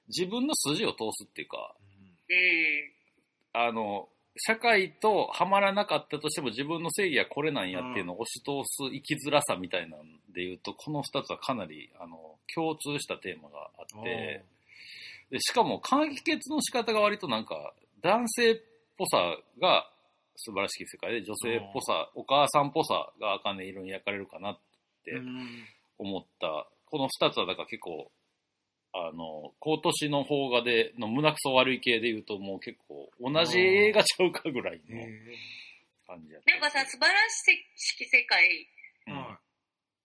[0.06, 1.74] 自分の筋を通すっていうか、
[2.28, 3.60] うん。
[3.60, 10.00] あの、社会とハマらなかったとしても自分の正義はこれなんやっていうのを押し通す生きづらさみたいなん
[10.32, 14.44] で言うと、この二つはかなり、あの、共通したテーマがあって、
[15.30, 18.56] で、しかも完結の仕方が割となんか、男性っ
[18.96, 19.90] ぽさが
[20.36, 24.58] 素晴らしき世界で、女性っぽさ、お母さんっぽさが茜色に焼かれるかなっ
[25.04, 25.12] て
[25.98, 26.66] 思った。
[26.86, 28.10] この二つはだから結構、
[28.92, 34.96] あの、今年の邦画で、の胸くそ悪い系で言うともう結構同じ映画ちゃうかぐらいの
[36.06, 36.50] 感じやった。
[36.52, 38.66] なんかさ、素晴らしき世界
[39.06, 39.38] うん、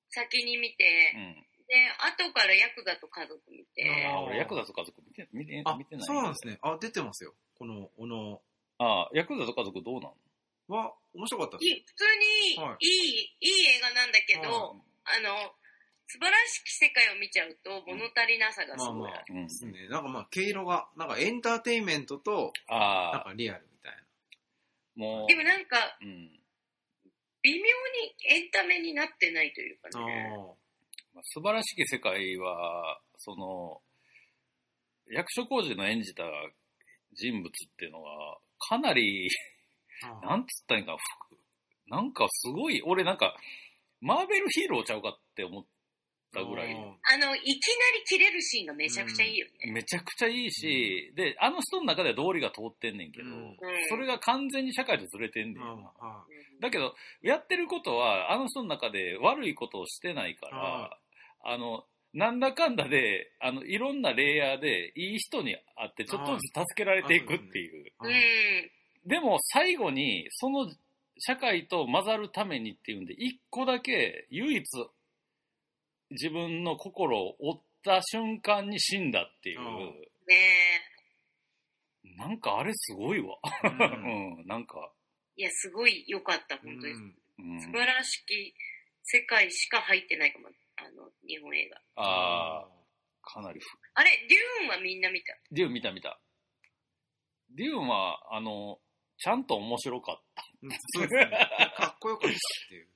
[0.09, 1.45] 先に見て、うん。
[1.67, 6.05] で、後からヤクザと家族見て、あ、俺、ヤクザと家族見て、見て、あ見てない。
[6.05, 6.59] そうなんですね。
[6.61, 7.33] あ、出てますよ。
[7.57, 8.41] この、小野
[8.77, 10.11] あヤクザと家族どうなん
[10.67, 12.03] は、面白かったですいい普通
[12.57, 14.75] にはいいい、いい映画なんだけど、は
[15.05, 15.55] あの、
[16.07, 19.23] 素晴らしき世界を見ちゃうと物足りなさがすごいある。
[19.29, 19.49] うんで。
[19.49, 19.87] すね。
[19.89, 23.93] なんかまあ、毛色が、なんかエンターテインメントと、なんああ、かリアルみたい
[24.95, 26.39] もう、でもなんか、うん。
[27.41, 27.63] 微妙に
[28.27, 30.05] エンタメになってないというかな。
[30.05, 30.33] ね。
[30.35, 30.64] まあ
[31.23, 33.81] 素晴らしき世界は、その、
[35.09, 36.23] 役所広司の演じた
[37.13, 39.29] 人物っていうのは、かなり、
[40.23, 40.97] なんつったんか
[41.87, 43.35] な、んかすごい、俺なんか、
[44.01, 45.65] マーベルヒーローちゃうかって思っ
[46.33, 47.57] たぐらい、あの、いきな
[47.97, 49.71] り切れるシーンがめちゃくちゃいいよね。
[49.71, 53.33] めちゃくちゃいいし、で、あの人の中では道理が通ってんねんけど、うん。
[53.33, 53.57] うん
[53.89, 55.91] それが完全に社会とずれてんねんな。
[55.99, 56.23] あ
[56.59, 60.97] だけど、やってることは、あの人の中で悪いことをしてないから、
[61.45, 67.91] あの、なんだかんだで、あの、いろんなレイヤーで、いい人に会って、ちょっとずつ助けられていくっていう。
[67.99, 68.11] あうん。
[69.05, 70.71] でも、最後に、その、
[71.19, 74.63] 社会と混ざるためにっていうんで、一個だけ、唯一、
[76.11, 79.59] 自分の心を折った瞬間に死んだっていう、
[80.27, 80.81] ね
[82.17, 83.35] なんかあれすごいわ。
[83.63, 84.91] う うんん、なんか、
[85.37, 85.41] え。
[85.41, 86.93] いや、すごい良かった、本当に。
[86.93, 88.55] うんうん素晴らしき
[89.03, 90.49] 世界しか入ってないかも、
[91.27, 92.03] 日本映画。
[92.03, 92.67] ああ、
[93.23, 95.35] かなりふ、あれ、デューンはみんな見た？
[95.51, 96.19] デューン見た見た。
[97.51, 98.79] デューンは、あの、
[99.17, 100.43] ちゃんと面白かった。
[100.63, 101.29] うんそうですね。
[101.77, 102.87] かっこよかったっていう。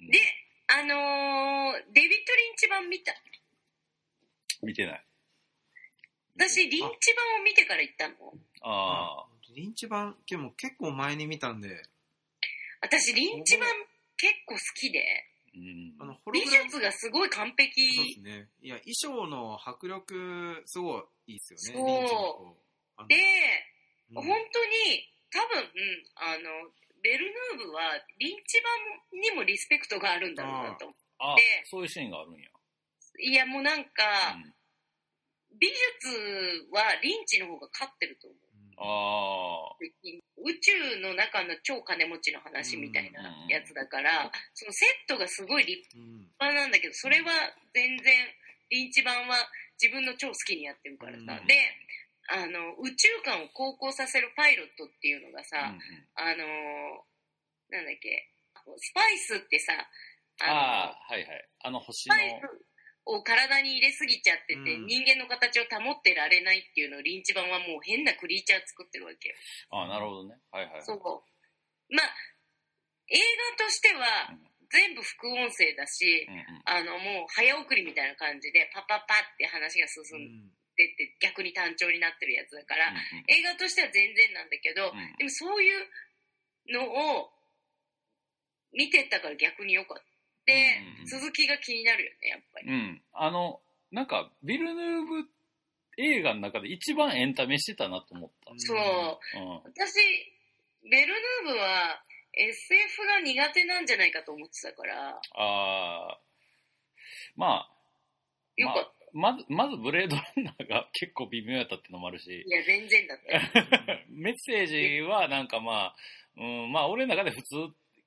[0.00, 0.18] うんで、
[0.68, 3.12] あのーデビッド・リンチ版見た？
[4.62, 5.04] 見てない。
[6.34, 8.14] 私、リンチ版を見てから行ったの。
[8.62, 11.68] ああ、リンチ版、でも結構前に見たんで、
[12.80, 13.68] 私、リンチ版
[14.16, 15.02] 結構好きで、
[15.54, 15.94] うん。
[16.00, 17.94] あの、ホロ美グラム術がすごい完璧。
[17.94, 18.48] そうですね。
[18.60, 22.08] いや、衣装の迫力、すごいいいですよね。
[22.08, 22.56] そ
[23.04, 25.64] うで、うん本当に、多分、
[26.16, 26.70] あの、
[27.02, 27.24] ベル
[27.56, 30.96] ヌーブは、リンチ版にもリスペクトがあるんだろうなと思う。
[31.18, 32.50] あで、そういうシーンがあるんや。
[33.18, 34.54] いや、もうなんか、うん
[35.58, 38.51] 美術はリンチの方が勝ってると思う。
[38.78, 46.28] ああ、宇宙の中の超金持ちの話みたいなやつだから、そのセットがすごい立うん。
[46.40, 47.32] 派なんだけど、それは
[47.74, 48.14] 全然、
[48.70, 49.36] リンチ版は
[49.80, 51.40] 自分の超好きにやってるからさ。
[51.40, 51.56] うんで、
[52.28, 56.06] あの、宇宙間を航行させるパイロットっていうのがさ、うんうん。
[56.14, 57.12] あのー
[57.72, 58.28] なんだっけ、
[58.76, 59.72] スパイスってさ、
[60.40, 61.48] あのああ、はいはい。
[61.64, 62.14] あの星の。
[62.14, 62.71] スパ、イス
[63.04, 69.34] を体に入れすぎちゃってて、うん人間の形を保ってられないっていうのをリンチ版はもう変なクリーチャー作ってるわけよ。
[69.70, 70.38] ああ、なるほどね。
[70.50, 70.82] はいはい。
[70.82, 70.98] そう。
[71.92, 72.14] まあ、
[73.08, 73.18] 映
[73.58, 74.32] 画としては
[74.70, 82.94] 全部副音声だし、うんうんあのもう早送りみたいな感じでパパパって話が進んでって逆に単調になってるやつだから、
[83.26, 85.90] 映画としては全然なんだけど、うんでもそういう
[86.72, 86.86] の
[87.18, 87.34] を
[88.72, 90.11] 見てったから逆によかった。
[90.46, 92.68] で続きが気になるよね、やっぱり。
[92.68, 93.02] うん。
[93.12, 95.28] あの、なんか、ビルヌーブ
[95.98, 98.52] 映画の中で一番エンタメしてたなと思った。
[98.56, 98.76] そう。
[98.76, 99.54] うん。
[99.64, 99.94] 私、
[100.90, 102.02] ベルヌーブは
[102.34, 106.32] SF が苦手なんじゃないかと思ってたから、あー
[107.36, 107.70] まあ、
[108.56, 108.92] よかった。
[109.12, 113.98] まず、まずブレードランナーが結構微妙やったってのもあるしい、や、全然だったよ。
[114.08, 115.96] メッセージはなんかまあ、
[116.38, 117.56] うん、まあ俺の中で普通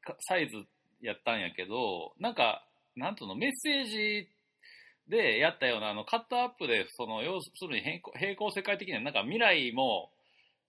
[0.02, 0.66] かサイズ
[1.06, 2.66] やったんやけど、なんか、
[2.96, 4.30] なんとのメッセージ
[5.08, 10.12] でやったようなあのカットアップで、その要するに平行平行世界的にはなんか未来も、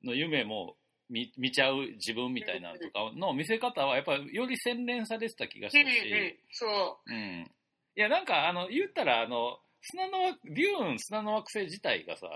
[0.04, 0.76] の夢も
[1.08, 7.50] 見見ちゃう自分みたいなのとかの見せ方はやっぱりより洗練されてた気がしうんたし、うん、そうん。
[7.96, 12.26] いや、なんか、あの、言ったら、あの、砂の惑、デューン砂の惑星自体がさ、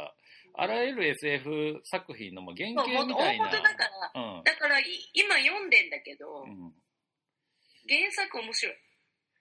[0.54, 2.74] あらゆる SF 作品のもう原う。
[2.74, 3.44] 型みたいな。
[3.44, 3.84] 元だか
[4.14, 4.44] ら、うん。
[4.44, 6.72] だからい今読んでんだけど、うん。
[7.88, 8.76] 原作面白い。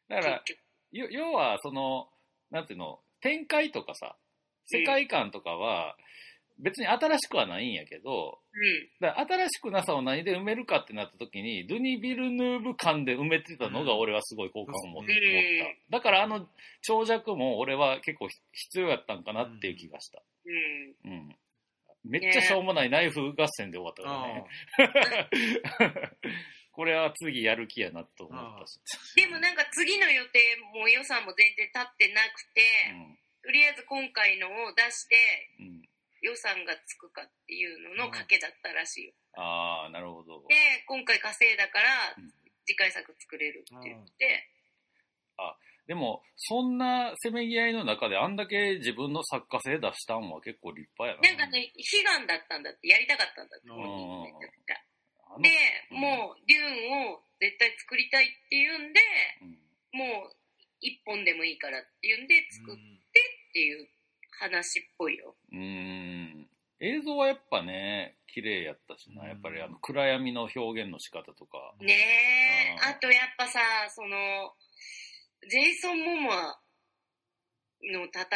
[0.10, 0.44] だから、
[0.92, 2.08] 要は、その、
[2.52, 4.16] なんていうの、展開とかさ、
[4.66, 5.96] 世界観とかは、
[6.60, 8.40] 別に新しくはないんやけど、
[9.02, 9.10] うん。
[9.10, 15.98] 新しくなさを何で埋めるかってなった時に、ドゥニ・ビルヌーブ感で埋めてたのが俺はすごい好感を持ってうん思った。
[15.98, 16.48] だからあの
[16.82, 20.22] 長尺も俺は結構必要やったんかなっていう気がした。
[21.06, 21.12] うん。
[21.12, 21.36] うん。
[22.04, 24.46] めっちゃしょうもないナイフ合戦で終わったからね。
[26.80, 28.80] これは次やる気やなと思ったし。
[29.20, 30.40] でもなんか次の予定
[30.72, 32.64] も予算も全然立ってなくて、
[33.44, 35.20] とりあえず今回のを出して
[35.60, 35.66] うん。
[35.68, 35.90] うん。
[36.22, 39.14] 予算がつくかっていうのの賭けだったらしいよ。
[39.36, 40.48] ああ、なるほど。
[40.48, 40.56] で、
[40.88, 42.32] 今回稼いだからうん
[42.64, 44.48] 次回作作れるって言って、
[45.88, 51.44] でも、そんなせめぎ合いの中であんだけ自分の作家性出したんは結構立派やな。
[51.44, 53.74] なんかね、悲願だったんだって、やりたかったんだって、う
[55.38, 55.50] で、
[55.92, 56.00] うん。
[56.00, 59.00] もう、デューンを絶対作りたいっていうんで、
[59.42, 60.00] うん。
[60.00, 60.36] もう、
[60.82, 63.00] 一本でもいいからっていうんで作っうん
[63.52, 63.90] ていう
[64.40, 65.36] 話っぽいよ。
[65.52, 66.50] うーん。
[66.80, 69.28] 映像はやっぱね、綺麗やったしな、うん。
[69.28, 71.76] やっぱりあの暗闇の表現の仕方とか。
[71.82, 72.90] ねえ、うん。
[72.90, 74.56] あとやっぱさ、その、
[75.50, 76.62] ジェイソン・モモア
[77.82, 78.28] の戦っ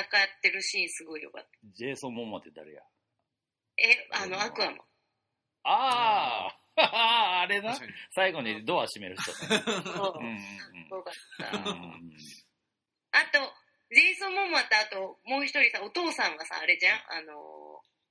[0.42, 1.50] てるシーンすごいよかった。
[1.76, 2.82] ジェイソン・モモって誰や？
[3.78, 4.52] え、あの、ア。
[4.52, 4.78] クアマン。
[5.66, 7.78] あああれな
[8.12, 9.62] 最後にドア閉める人ね。
[9.96, 10.38] そううんうん
[10.90, 11.48] よかった。
[11.56, 13.54] あと、
[13.94, 17.22] ジェイソン・モモアとあと、もう一人さ、お父さんがさ、あれじゃん？
[17.22, 17.38] あの、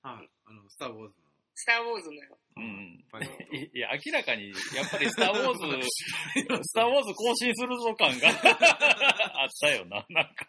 [0.03, 0.31] はい。
[0.47, 1.15] あの、スター・ウォーズ
[1.55, 2.39] スター・ウォーズのよ。
[2.57, 3.05] うん
[3.53, 5.89] いいや、明らかに、やっぱりスター・ウォーズ、
[6.65, 8.29] スター・ウォーズ更新するぞ感が
[9.43, 10.47] あったよな、なんか。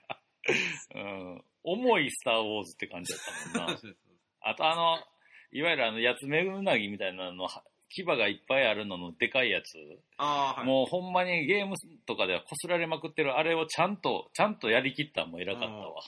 [0.95, 1.45] うん。
[1.63, 3.23] 重いスター・ウォーズって感じだっ
[3.53, 3.77] たもんな。
[3.77, 4.03] そうです
[4.41, 5.03] あとあの、
[5.51, 7.63] いわゆるあの、やつめうなぎみたいなの、は
[7.95, 9.77] 牙がいっぱいあるののでかいやつ。
[10.17, 10.65] ああ、はい。
[10.65, 11.75] もうほんまにゲーム
[12.05, 16.01] とかではこすられまくってるあれをちゃんと、ちゃんとやりきったんも偉かったわ。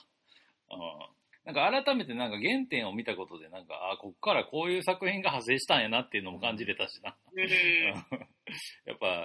[0.72, 1.16] うん。
[1.46, 7.14] なんか改めてなんか原点を見たことでなんか、あこっからこういう作品が派生したんやなっていうのも感じれたしな。
[7.32, 7.46] うん。
[8.84, 9.24] やっぱ、ただ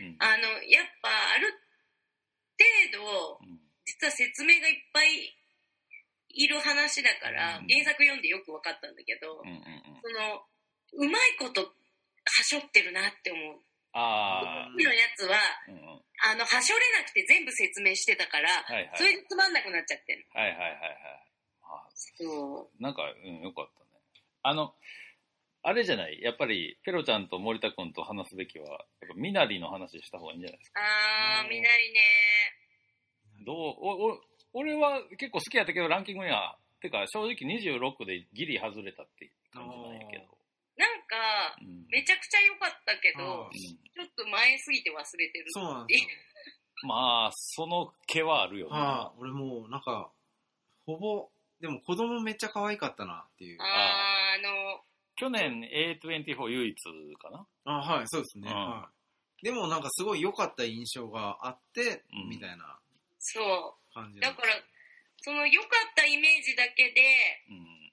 [0.00, 0.16] うん。
[0.20, 1.50] あの、やっぱ、ある
[2.92, 5.34] 程度、うん実は説明がいっぱい
[6.28, 9.62] いる話だから、うん原作読んでよく分かったんだけど、うんうんうん。
[10.00, 10.46] その、
[10.92, 11.74] うまいこと、
[12.40, 13.60] はしょってるなって思う。
[13.92, 15.36] ああ、のやつは、
[15.68, 16.02] うんうん。
[16.24, 18.90] あの、はしょれなくて全部説明してたから、はい。
[18.96, 20.24] それでつまんなくなっちゃってる。
[20.32, 21.30] はいはいはいはい。
[21.62, 24.00] あそうなんか、うん、よかったね。
[24.42, 24.74] あの、
[25.62, 30.80] あれじゃないやっぱり、ペロちゃんと森田くんと話すべきは、やっぱ、みなりの話した方がいいんじゃないですか。
[30.80, 32.00] あー、みなりね。
[33.44, 34.20] どうおお
[34.52, 39.89] 俺は結構好きやったけど、ランキングには、てか、正直26でギリ外れたって感じなんやけど。
[41.10, 45.44] か、うんめちゃくちゃ良かったけどちょっと前すぎて忘れてる。
[45.50, 46.08] そうなんですよ。
[46.84, 48.78] まあ、その毛はあるよね。
[48.78, 50.08] はい、俺もうなんか、
[50.86, 51.28] ほぼ、
[51.60, 53.58] でも子供めっちゃ可愛かったなっていう。
[53.60, 54.80] あー、あの、
[55.16, 55.60] 去年
[56.00, 56.74] A24 唯一
[57.20, 57.46] かな？
[57.64, 58.48] あはい、そうですね。
[58.50, 58.88] うんは
[59.42, 59.44] い。
[59.44, 62.78] でもなんかすごい良かった印象があって、うんみたいな
[63.18, 63.40] そ
[63.90, 63.94] う。
[63.94, 64.54] 感じだから、
[65.18, 67.02] その良かったイメージだけで
[67.50, 67.92] うん。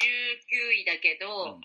[0.00, 1.60] 19位だけうんど、うん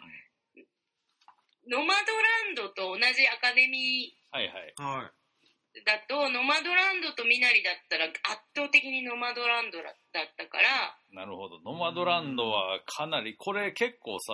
[1.67, 4.73] ノマドランドと同じアカデミはいはい。
[4.78, 5.80] はい。
[5.80, 8.16] ーだと、ノマドランドとミナリだったら圧
[8.55, 9.93] 倒的にノマドランドだっ
[10.38, 11.59] たから、なるほど。
[11.61, 14.34] ノマドランドはかなり、これ結構さ、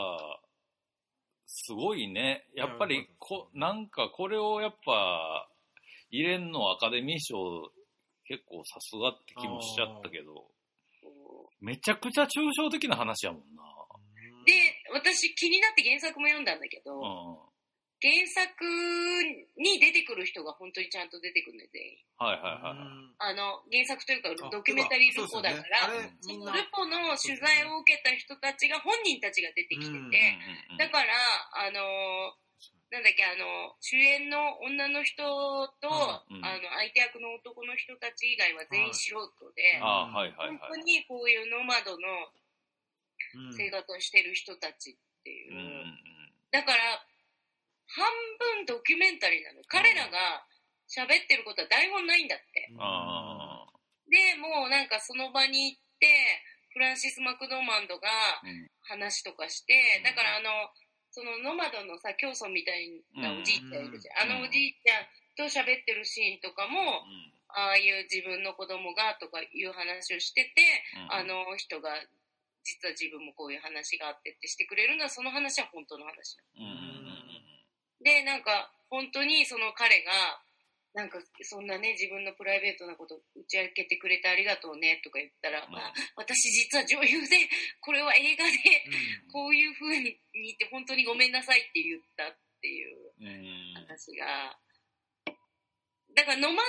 [1.48, 2.46] すごいね。
[2.56, 5.48] やっぱりこ、なんかこれをやっぱ、
[6.12, 7.72] 入れんのアカデミー賞、
[8.26, 10.52] 結構さすがって気もしちゃったけど、こ
[11.60, 13.64] めちゃくちゃ抽象的な話やもんな。
[14.42, 14.54] うで、
[14.92, 17.52] 私気になって原作も読んだんだけど、うん。
[18.02, 18.66] 原作
[19.62, 21.98] に出てくる人が本当にちゃんと出てくるんで、全員。
[22.18, 22.82] はいはいはい。
[23.22, 31.14] あの、原作というか、ドキュメンタリールポだから、ねルポの取材を受けた人たちが、本人たちが出てきてて、うんうんうんだから、
[31.54, 32.34] あの、
[32.90, 35.24] なんだっけ、あの、主演の女の人
[35.80, 35.88] と、
[36.28, 40.84] うんあの、相手役の男の人たち以外は全員素人で、あーはいはい本当はい。
[40.84, 42.41] にこういうノマドのうん
[43.56, 45.54] 生活をしてる人たちっていう。
[45.54, 46.00] うんうんうん。
[46.52, 47.06] だから、
[47.88, 48.06] 半
[48.64, 49.62] 分ドキュメンタリーなの。
[49.68, 50.48] 彼らが
[50.88, 52.70] 喋ってることは台本ないんだって。
[52.80, 53.68] あ
[54.12, 56.08] で、もうなんかその場に行って、
[56.72, 58.08] フランシス・マクドーマンドが
[58.82, 60.72] 話とかして、だからあの、
[61.12, 64.32] そのノマドのさ、教祖みたいなおじいちゃんいるじゃん。
[64.32, 64.36] うん。
[64.36, 67.34] あのおじいちゃんと喋ってるシーンとかも、うん。
[67.52, 70.64] ああいう自分の子供がとかいう話をしてて、
[70.96, 71.12] うん。
[71.12, 71.92] あの人が、
[72.64, 77.22] 実は自分もこういう話があってってしてくれるのは、その話は本当の話なの。
[78.04, 80.12] で、なんか、本当にその彼が、
[80.94, 87.48] なんか、そんなね、自分のプライベートなこと打ち明けてくれてありがとうね、とか言ったら、うんまあ、私実は女優で、
[87.80, 88.52] これは映画で、
[89.32, 93.16] こういう風に言って本当にごめんなさいって言ったっていう
[93.74, 94.60] 話が、
[96.16, 96.62] だからノマ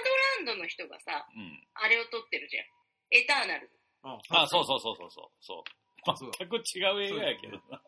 [0.46, 1.58] ドランドの人がさ、うん。
[1.74, 2.64] あれを撮ってるじゃん。
[3.10, 3.70] エターナル。
[4.02, 4.80] あ、そうそう。
[4.80, 5.10] そうそうそう。
[5.10, 5.30] そう。
[5.40, 7.82] そう全く違う映画やけどな。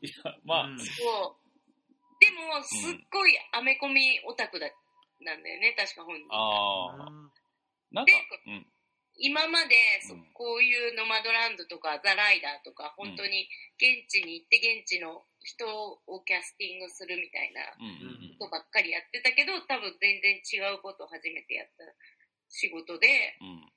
[0.00, 1.42] いや、まあ、うんそう。
[2.20, 4.66] でも、すっごいアメコミオタクだ、
[5.20, 6.26] なんだよね、確か本人。
[6.30, 7.32] ああ、うん
[7.92, 8.12] なんか、
[8.46, 8.66] うん。
[9.16, 9.76] 今まで
[10.08, 13.44] そうんこういうノマドランドとかザ・ライダーとか本当に
[13.76, 21.84] 現地に行って現地の人をキャスティングするみたいなうんうんことばっかりやってたけど多分全然違うことを初めてやった
[22.48, 23.71] 仕事でうん。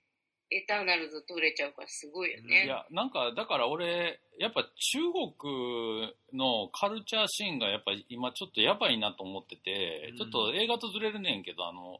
[0.51, 2.67] うんエターナルズ取れちゃうからすごいよいね。
[2.67, 4.99] や、なんか、だから俺、やっぱ中
[5.39, 11.99] 国のカルチャーシーンがやっぱ今ちょっとやばいなと思ってて、うんちょっと映画とずれるねんけど、あの、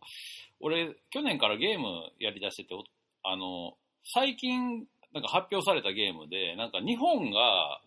[0.60, 2.84] 俺、去年からゲームやりだしてて、お
[3.24, 3.76] あの、
[4.14, 7.82] 最近、なんか発表されたゲームで、なんか日本が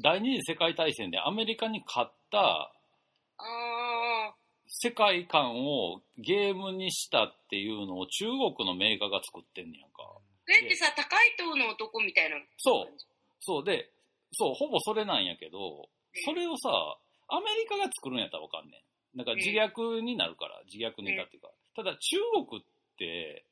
[0.00, 3.44] 第二次世界大戦でアメリカに勝ったあ
[4.68, 10.02] 世界観をゲームにしたっていうのを中国のメーカーが作ってんねやんか。
[10.04, 13.00] ーそれってさ高い塔の男みたいなそう。
[13.40, 13.90] そうで、
[14.32, 15.88] そう、ほぼそれなんやけど、
[16.24, 16.68] それをさ、
[17.28, 18.82] アメリカが作るんやったらわかんね
[19.14, 19.16] ん。
[19.18, 21.50] なんか自虐になるから、自虐ネタっていうか。
[21.76, 22.16] ただ中
[22.48, 22.64] 国っ
[22.98, 23.44] て、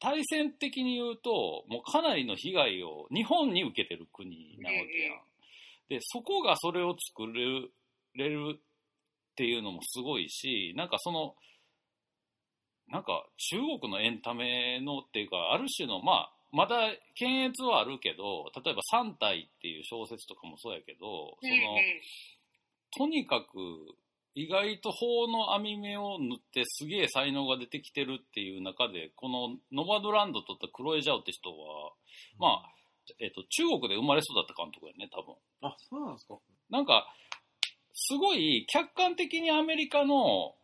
[0.00, 5.20] 対戦的に言うと、もうかなりの被害を日本に受けてる国なわけやん。
[5.88, 8.60] で、そこがそれを作れる
[9.36, 11.34] っていうのもすごいし、なんかその、
[12.88, 21.48] なんか中国のエンタメのっていうか、ある種の、まあ、まだ検閲はあるけど、例えば三体っていう小説とかもそうやけど、そ
[23.02, 23.48] の、とにかく
[24.34, 31.92] 意外と法の網目を塗ってすげえ才能が出てきてるっていう中で、このノバドランドとったクロエジャオって人は、
[32.38, 32.76] まあ、
[33.20, 35.34] えっと、中国で生まれ育った監督やね、多分。
[35.62, 36.38] あ、そうなんですか。
[36.70, 37.06] なんか、
[37.96, 40.54] すごい客観的にアメリカの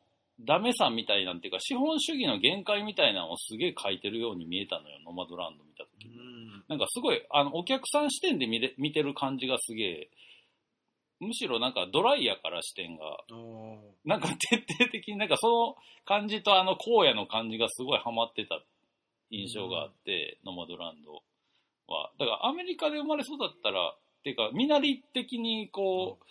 [0.41, 6.15] ダメさみたいなんていうか、資本主義の限界みたいなのをすげえ書いてるように見えたのよ、ノマドランド見たときに。
[6.15, 6.65] ん。
[6.69, 10.11] なんかすごい、あの、お客さん視点で見れ見てる感じがすげえ、
[11.21, 13.05] むしろなんかドライやから視点が、
[14.05, 18.61] なんか徹底的になんかその感じとあの荒野の感じがすごいハマってた
[19.31, 21.23] 印象があって、ノマドランド
[21.87, 22.11] は。
[22.19, 26.25] だからアメリカで生まれ育ったら、っていうか、身なり的にこう、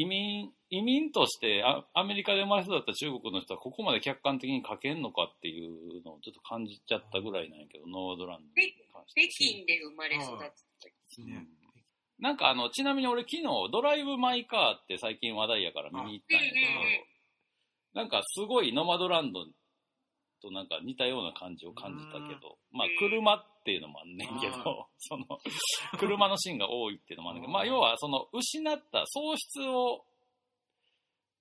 [0.00, 9.28] 移民、移民としてあアメリカで生まれ育った中国の人はここまで客観的に書けんのかっていうのをちょっと感じちゃったぐらいなんやけど、ノードランドに関して。
[9.28, 10.44] 北京で生まれ育った。
[10.44, 11.46] ですね。
[12.18, 17.00] なんかあの、ちなみに俺昨日ドライブ・マイ・カーって最近話題やから見に行ったんやけうんうんうん
[17.94, 19.44] ど、なんかすごいノマドランド
[20.40, 25.26] となんか似たような感じを感じたけど、まあ車っていうのもあんねんけあど、その、
[25.98, 30.04] 車のシーンが多いっていうのもあるんだけど、まあ要はその失った喪失を、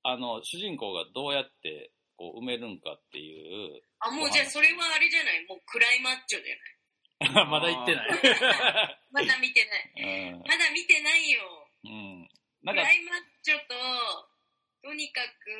[0.04, 3.32] あの、主人公がどうやってこう埋めるんかってい
[3.78, 5.46] う、あ、もうじゃあそれはあれじゃない？
[5.48, 7.46] もうクライマッチョじゃない？
[7.52, 8.10] まだ言ってない。
[9.12, 10.32] まだ見てない。
[10.32, 11.68] うんまだ見てないよ。
[11.84, 12.30] うん。
[12.62, 13.76] クなんかライマッチョと、
[14.84, 15.52] とにかく、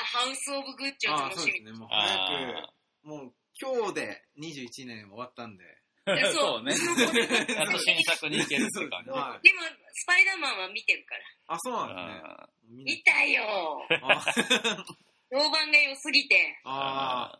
[0.00, 1.72] あハウス・オブ・グッチを楽しみそうですね。
[1.72, 2.24] もう早
[2.62, 2.72] あ
[3.02, 5.64] く、もう今日で21年終わったんで。
[6.06, 6.72] ー いやそうね。
[6.74, 9.10] でやっと新作に行けるって感じ。
[9.10, 9.40] はも、
[9.92, 11.20] スパイダーマンは見てるから。
[11.48, 12.20] あ、そうなんで
[12.66, 12.84] すね。
[12.84, 13.86] 見たよ。
[14.02, 14.24] あ
[15.30, 16.60] 評判が良すぎて。
[16.64, 17.38] あ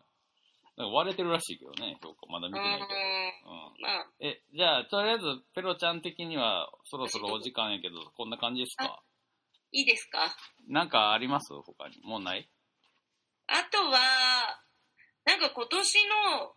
[0.77, 2.27] なんか割れてるらしいけどね、評価。
[2.27, 2.53] まだうん。
[2.53, 2.87] 見てないけ
[3.45, 3.51] ど。
[3.51, 9.03] うんまあ、え、じゃあ、とりあえず、ペロちゃん的には、そろそろお時間やけど、こんな感じですか？
[9.73, 10.37] いいですか？
[10.69, 11.53] なんかあります？
[11.63, 11.99] 他に。
[12.03, 12.49] もうない？
[13.49, 14.63] あとは、
[15.29, 15.95] なんか今年
[16.41, 16.57] の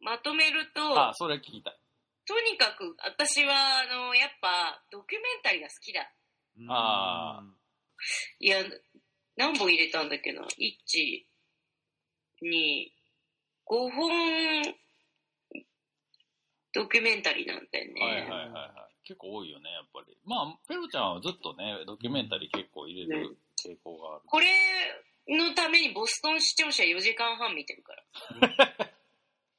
[0.00, 1.80] まとめると、あ、それ聞きたい。
[2.26, 6.12] とにかく私は、あの、やっぱドキュメンタリーが好きだ。
[6.68, 7.42] あ
[8.40, 8.58] いや、
[9.36, 10.46] 何本入れたんだっけな ?1、
[12.42, 12.92] 2、
[13.64, 14.74] 5本
[16.74, 18.00] ドキュメンタリーなんだよね。
[18.02, 19.06] はいはいはいはい。
[19.06, 20.14] 結構多いよね、やっぱり。
[20.26, 24.24] まあ、ペロちゃんはずっとね、ドキュメンタリー結構入れる傾向がある。
[24.26, 24.46] これ
[25.28, 28.02] のためにボストン視聴者4時間半見てるから。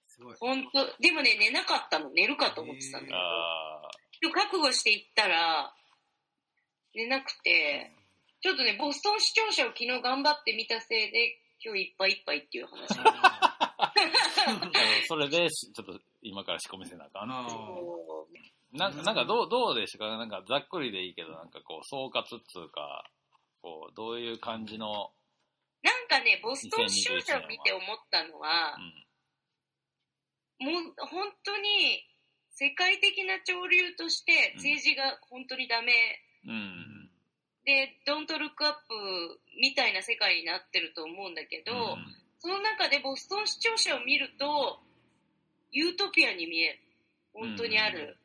[0.06, 0.36] すごい。
[0.40, 2.10] 本当でもね、寝なかったの。
[2.12, 3.18] 寝るかと思ってたんだけど。
[3.18, 3.92] あ
[4.22, 5.74] 今日覚悟して行ったら、
[6.94, 7.92] 寝なくて、
[8.42, 13.00] ちょっとね、ボストン視聴者を昨日頑張って見たせいで、今日いっぱいいっぱいっていう話。
[13.00, 13.94] あ。
[15.08, 20.18] それで、ちょっと今から仕込みせなあかんなんか、なんかどう、どうでしたか？
[20.18, 23.10] なんかざっくりでいいけど、なんかこう、総括っつうか、
[23.62, 25.12] こう、どういう感じの、
[25.84, 28.76] なんかね、ボストン視聴者を見て思ったのは
[30.60, 30.68] う、ん。
[30.68, 32.04] もう本当に
[32.52, 35.94] 世界的な潮流として政治が本当にダメ
[36.46, 37.10] うん。
[37.66, 41.98] で、ドントルックアップみたいな世界になってると思うんだけど、
[42.40, 44.80] その中でボストン視聴者を見ると、
[45.72, 46.80] ユートピアに見える。
[47.34, 48.18] 本当にある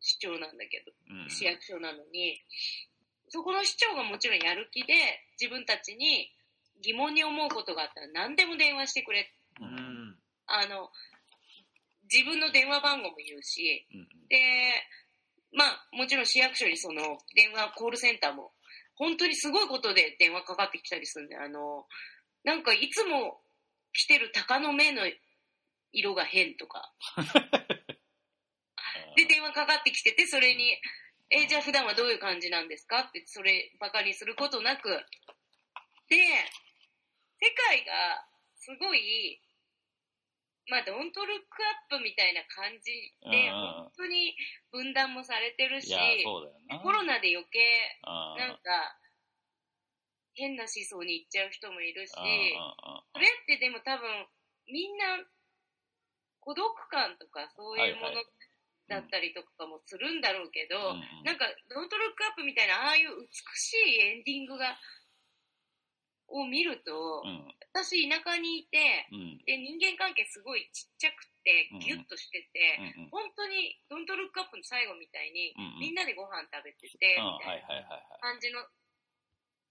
[0.00, 1.30] 市長なんだけど、うん。
[1.30, 2.38] 市役所なのに、
[3.28, 4.94] そこの市長がもちろんやる気で、
[5.40, 6.30] 自分たちに
[6.82, 9.30] 疑問に思うことがあったら何でも電話してくれ。
[9.60, 9.64] う。
[9.64, 10.16] うんん。
[10.46, 10.90] あの、
[12.12, 14.08] 自分の電話番号も言うし、うん。
[14.28, 14.38] で、
[15.52, 18.52] まあ、もちろん市役所にその電話コールセンターも、
[18.94, 21.86] 本当にすごいことで電話かかってきたりするんで、あの、
[22.44, 23.40] なんかいつも
[23.92, 25.02] 来てる鷹の目の
[25.92, 26.92] 色が変とか、
[29.16, 30.78] で、電話かかってきてて、それに、
[31.30, 34.88] え、じゃあ普段はどういう感じなんですかって、そればかりすることなく、
[36.08, 36.16] で、
[37.42, 38.22] 世界が
[38.54, 39.42] すごい、
[40.70, 41.58] まあ、ドントルック
[41.90, 42.94] アップみたいな感じ
[43.26, 44.30] で、本当に
[44.70, 45.90] 分断もされてるし。
[46.22, 47.58] コロナで余計、
[48.06, 48.38] うん。
[48.38, 48.94] なんか、
[50.38, 52.22] 変な思想に行っちゃう人もいるし、そ
[53.18, 54.06] れってでも多分、
[54.70, 55.18] みんな、
[56.38, 58.22] 孤独感とかそういうもの
[58.88, 60.94] だったりとかもするんだろうけど、
[61.26, 63.26] なんか、ドントルックアップみたいな、ああいう美
[63.58, 64.78] しいエンディングが、
[66.32, 67.44] を見ると、うん。
[67.72, 69.38] 私田舎にいて、うん。
[69.44, 73.10] で、人間関係すごいちっちゃくてうん、ギュッとしてて、うんうん。
[73.10, 75.80] 本当にドントルックアップの最後みたいに、うんうん。
[75.80, 77.84] みんなでご飯食べてて、うんみたいな。
[78.20, 78.64] 感じの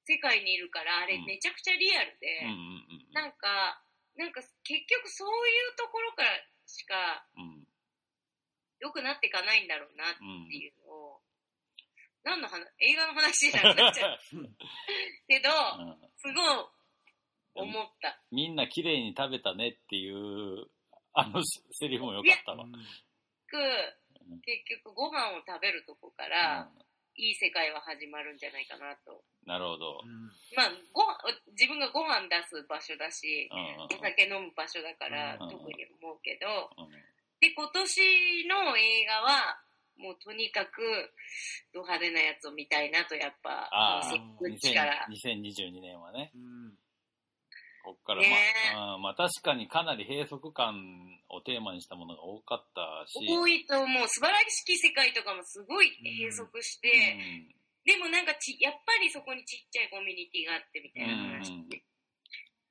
[0.05, 1.25] 世界にいるから、あれうん。
[1.25, 3.81] めちゃくちゃリアルで、うなんか、
[4.15, 6.29] なんか結局そういうところから
[6.67, 7.65] しかうん。
[8.81, 11.21] 良くなっていかないんだろうなっうんていうのを、
[12.23, 14.19] 何の話、映画の話じゃなくなっちゃう。
[15.29, 18.21] けど、うんすごい思った。
[18.31, 20.67] みんな綺麗に食べたねっていう、
[21.13, 22.65] あのセリフもよかったわ。
[22.65, 23.57] く
[24.45, 26.69] 結局ご飯を食べるとこから、
[27.17, 29.23] いい世界は始まるんじゃないかなと。
[29.45, 29.99] なるほど。
[30.55, 31.03] まあ、ご
[31.51, 36.91] 自分がご飯出す場所だし、うんうんお酒飲む場所だから、うん特に思うけど、うん
[37.41, 39.57] で、今年の映画は、
[40.01, 40.81] もうとにかく、
[41.73, 45.07] ド派手なやつを見たいなと、やっぱ、ああそのうちから。
[45.09, 46.77] 2022年はね、うん。
[47.83, 48.29] こっから、ね
[48.73, 50.75] まあ、うんまあ確かにかなり閉塞感
[51.29, 54.07] をテーマにしたものが多かったし、多いと思う。
[54.07, 57.55] 素晴らしき世界とかもすごい閉塞して、うん。
[57.85, 61.39] でもなんかち、やっぱりそこにちっちゃいコミュニティがあってみたいな。
[61.39, 61.69] 話うん。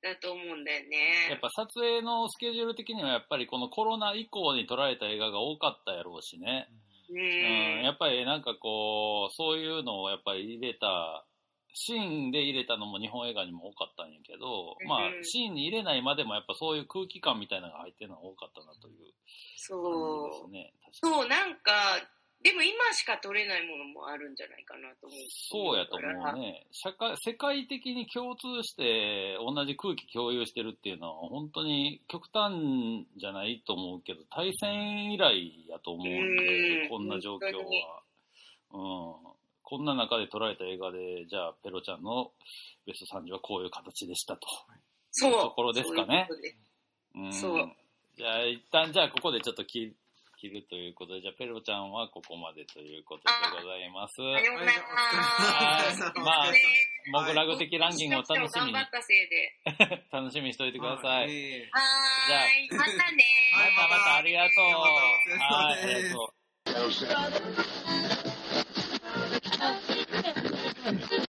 [0.02, 1.38] だと思うんだよやっね。
[1.42, 6.68] ぱ撮影のスケジュール的にはやっぱりこのコロナ以降に撮られた映画が多かったやろうしね。
[7.10, 7.82] ううん、ん。
[7.82, 11.24] やっぱりなんかこう、そういうのをやっぱり入れた、
[11.72, 19.14] シーンで入れたのも日本映画にも多かったんやけど、うんまあシーンに入れないまでもやっぱそういう空気感みたいなのが入ってるのが多かったなという
[19.56, 19.82] そう。
[19.82, 20.74] 感じですね。
[20.82, 21.72] 確かにそう、なんか、
[22.42, 25.18] でも今しか撮れないものもあるんじゃないかなと思う。
[25.28, 26.66] そうやと思うね。
[26.72, 38.02] 社会、世界的に共通して同じ空気共有してるっていうのは本当に極端じゃないと思うけど、対戦以来やと思うんで、うんこんな状況は。
[38.72, 39.30] うん。
[39.62, 42.32] こんな中で捉えた映画で、じゃあ、ペロちゃんの
[42.86, 44.48] ベスト30はこういう形でしたと。
[45.12, 45.32] そう。
[45.32, 47.32] ところですかねそういううん。
[47.32, 47.72] そう
[48.16, 49.64] じゃあ、一旦、じゃあ、ここでちょっと
[50.40, 53.30] 切切るということで、じゃあ、ペロちゃんはここまでということで
[53.62, 54.16] ございます。
[54.16, 54.72] さようなら。
[54.72, 54.80] は
[55.84, 56.58] い まあね
[57.12, 59.54] モグラグ的ランキングを楽しみに頑張、ったせいで。
[60.10, 61.30] 楽しみにしておいてください。
[61.30, 62.76] ええはーい。
[62.76, 64.64] またねはいまたまたありがとう。
[64.64, 66.34] はい、ありがと
[71.16, 71.20] う。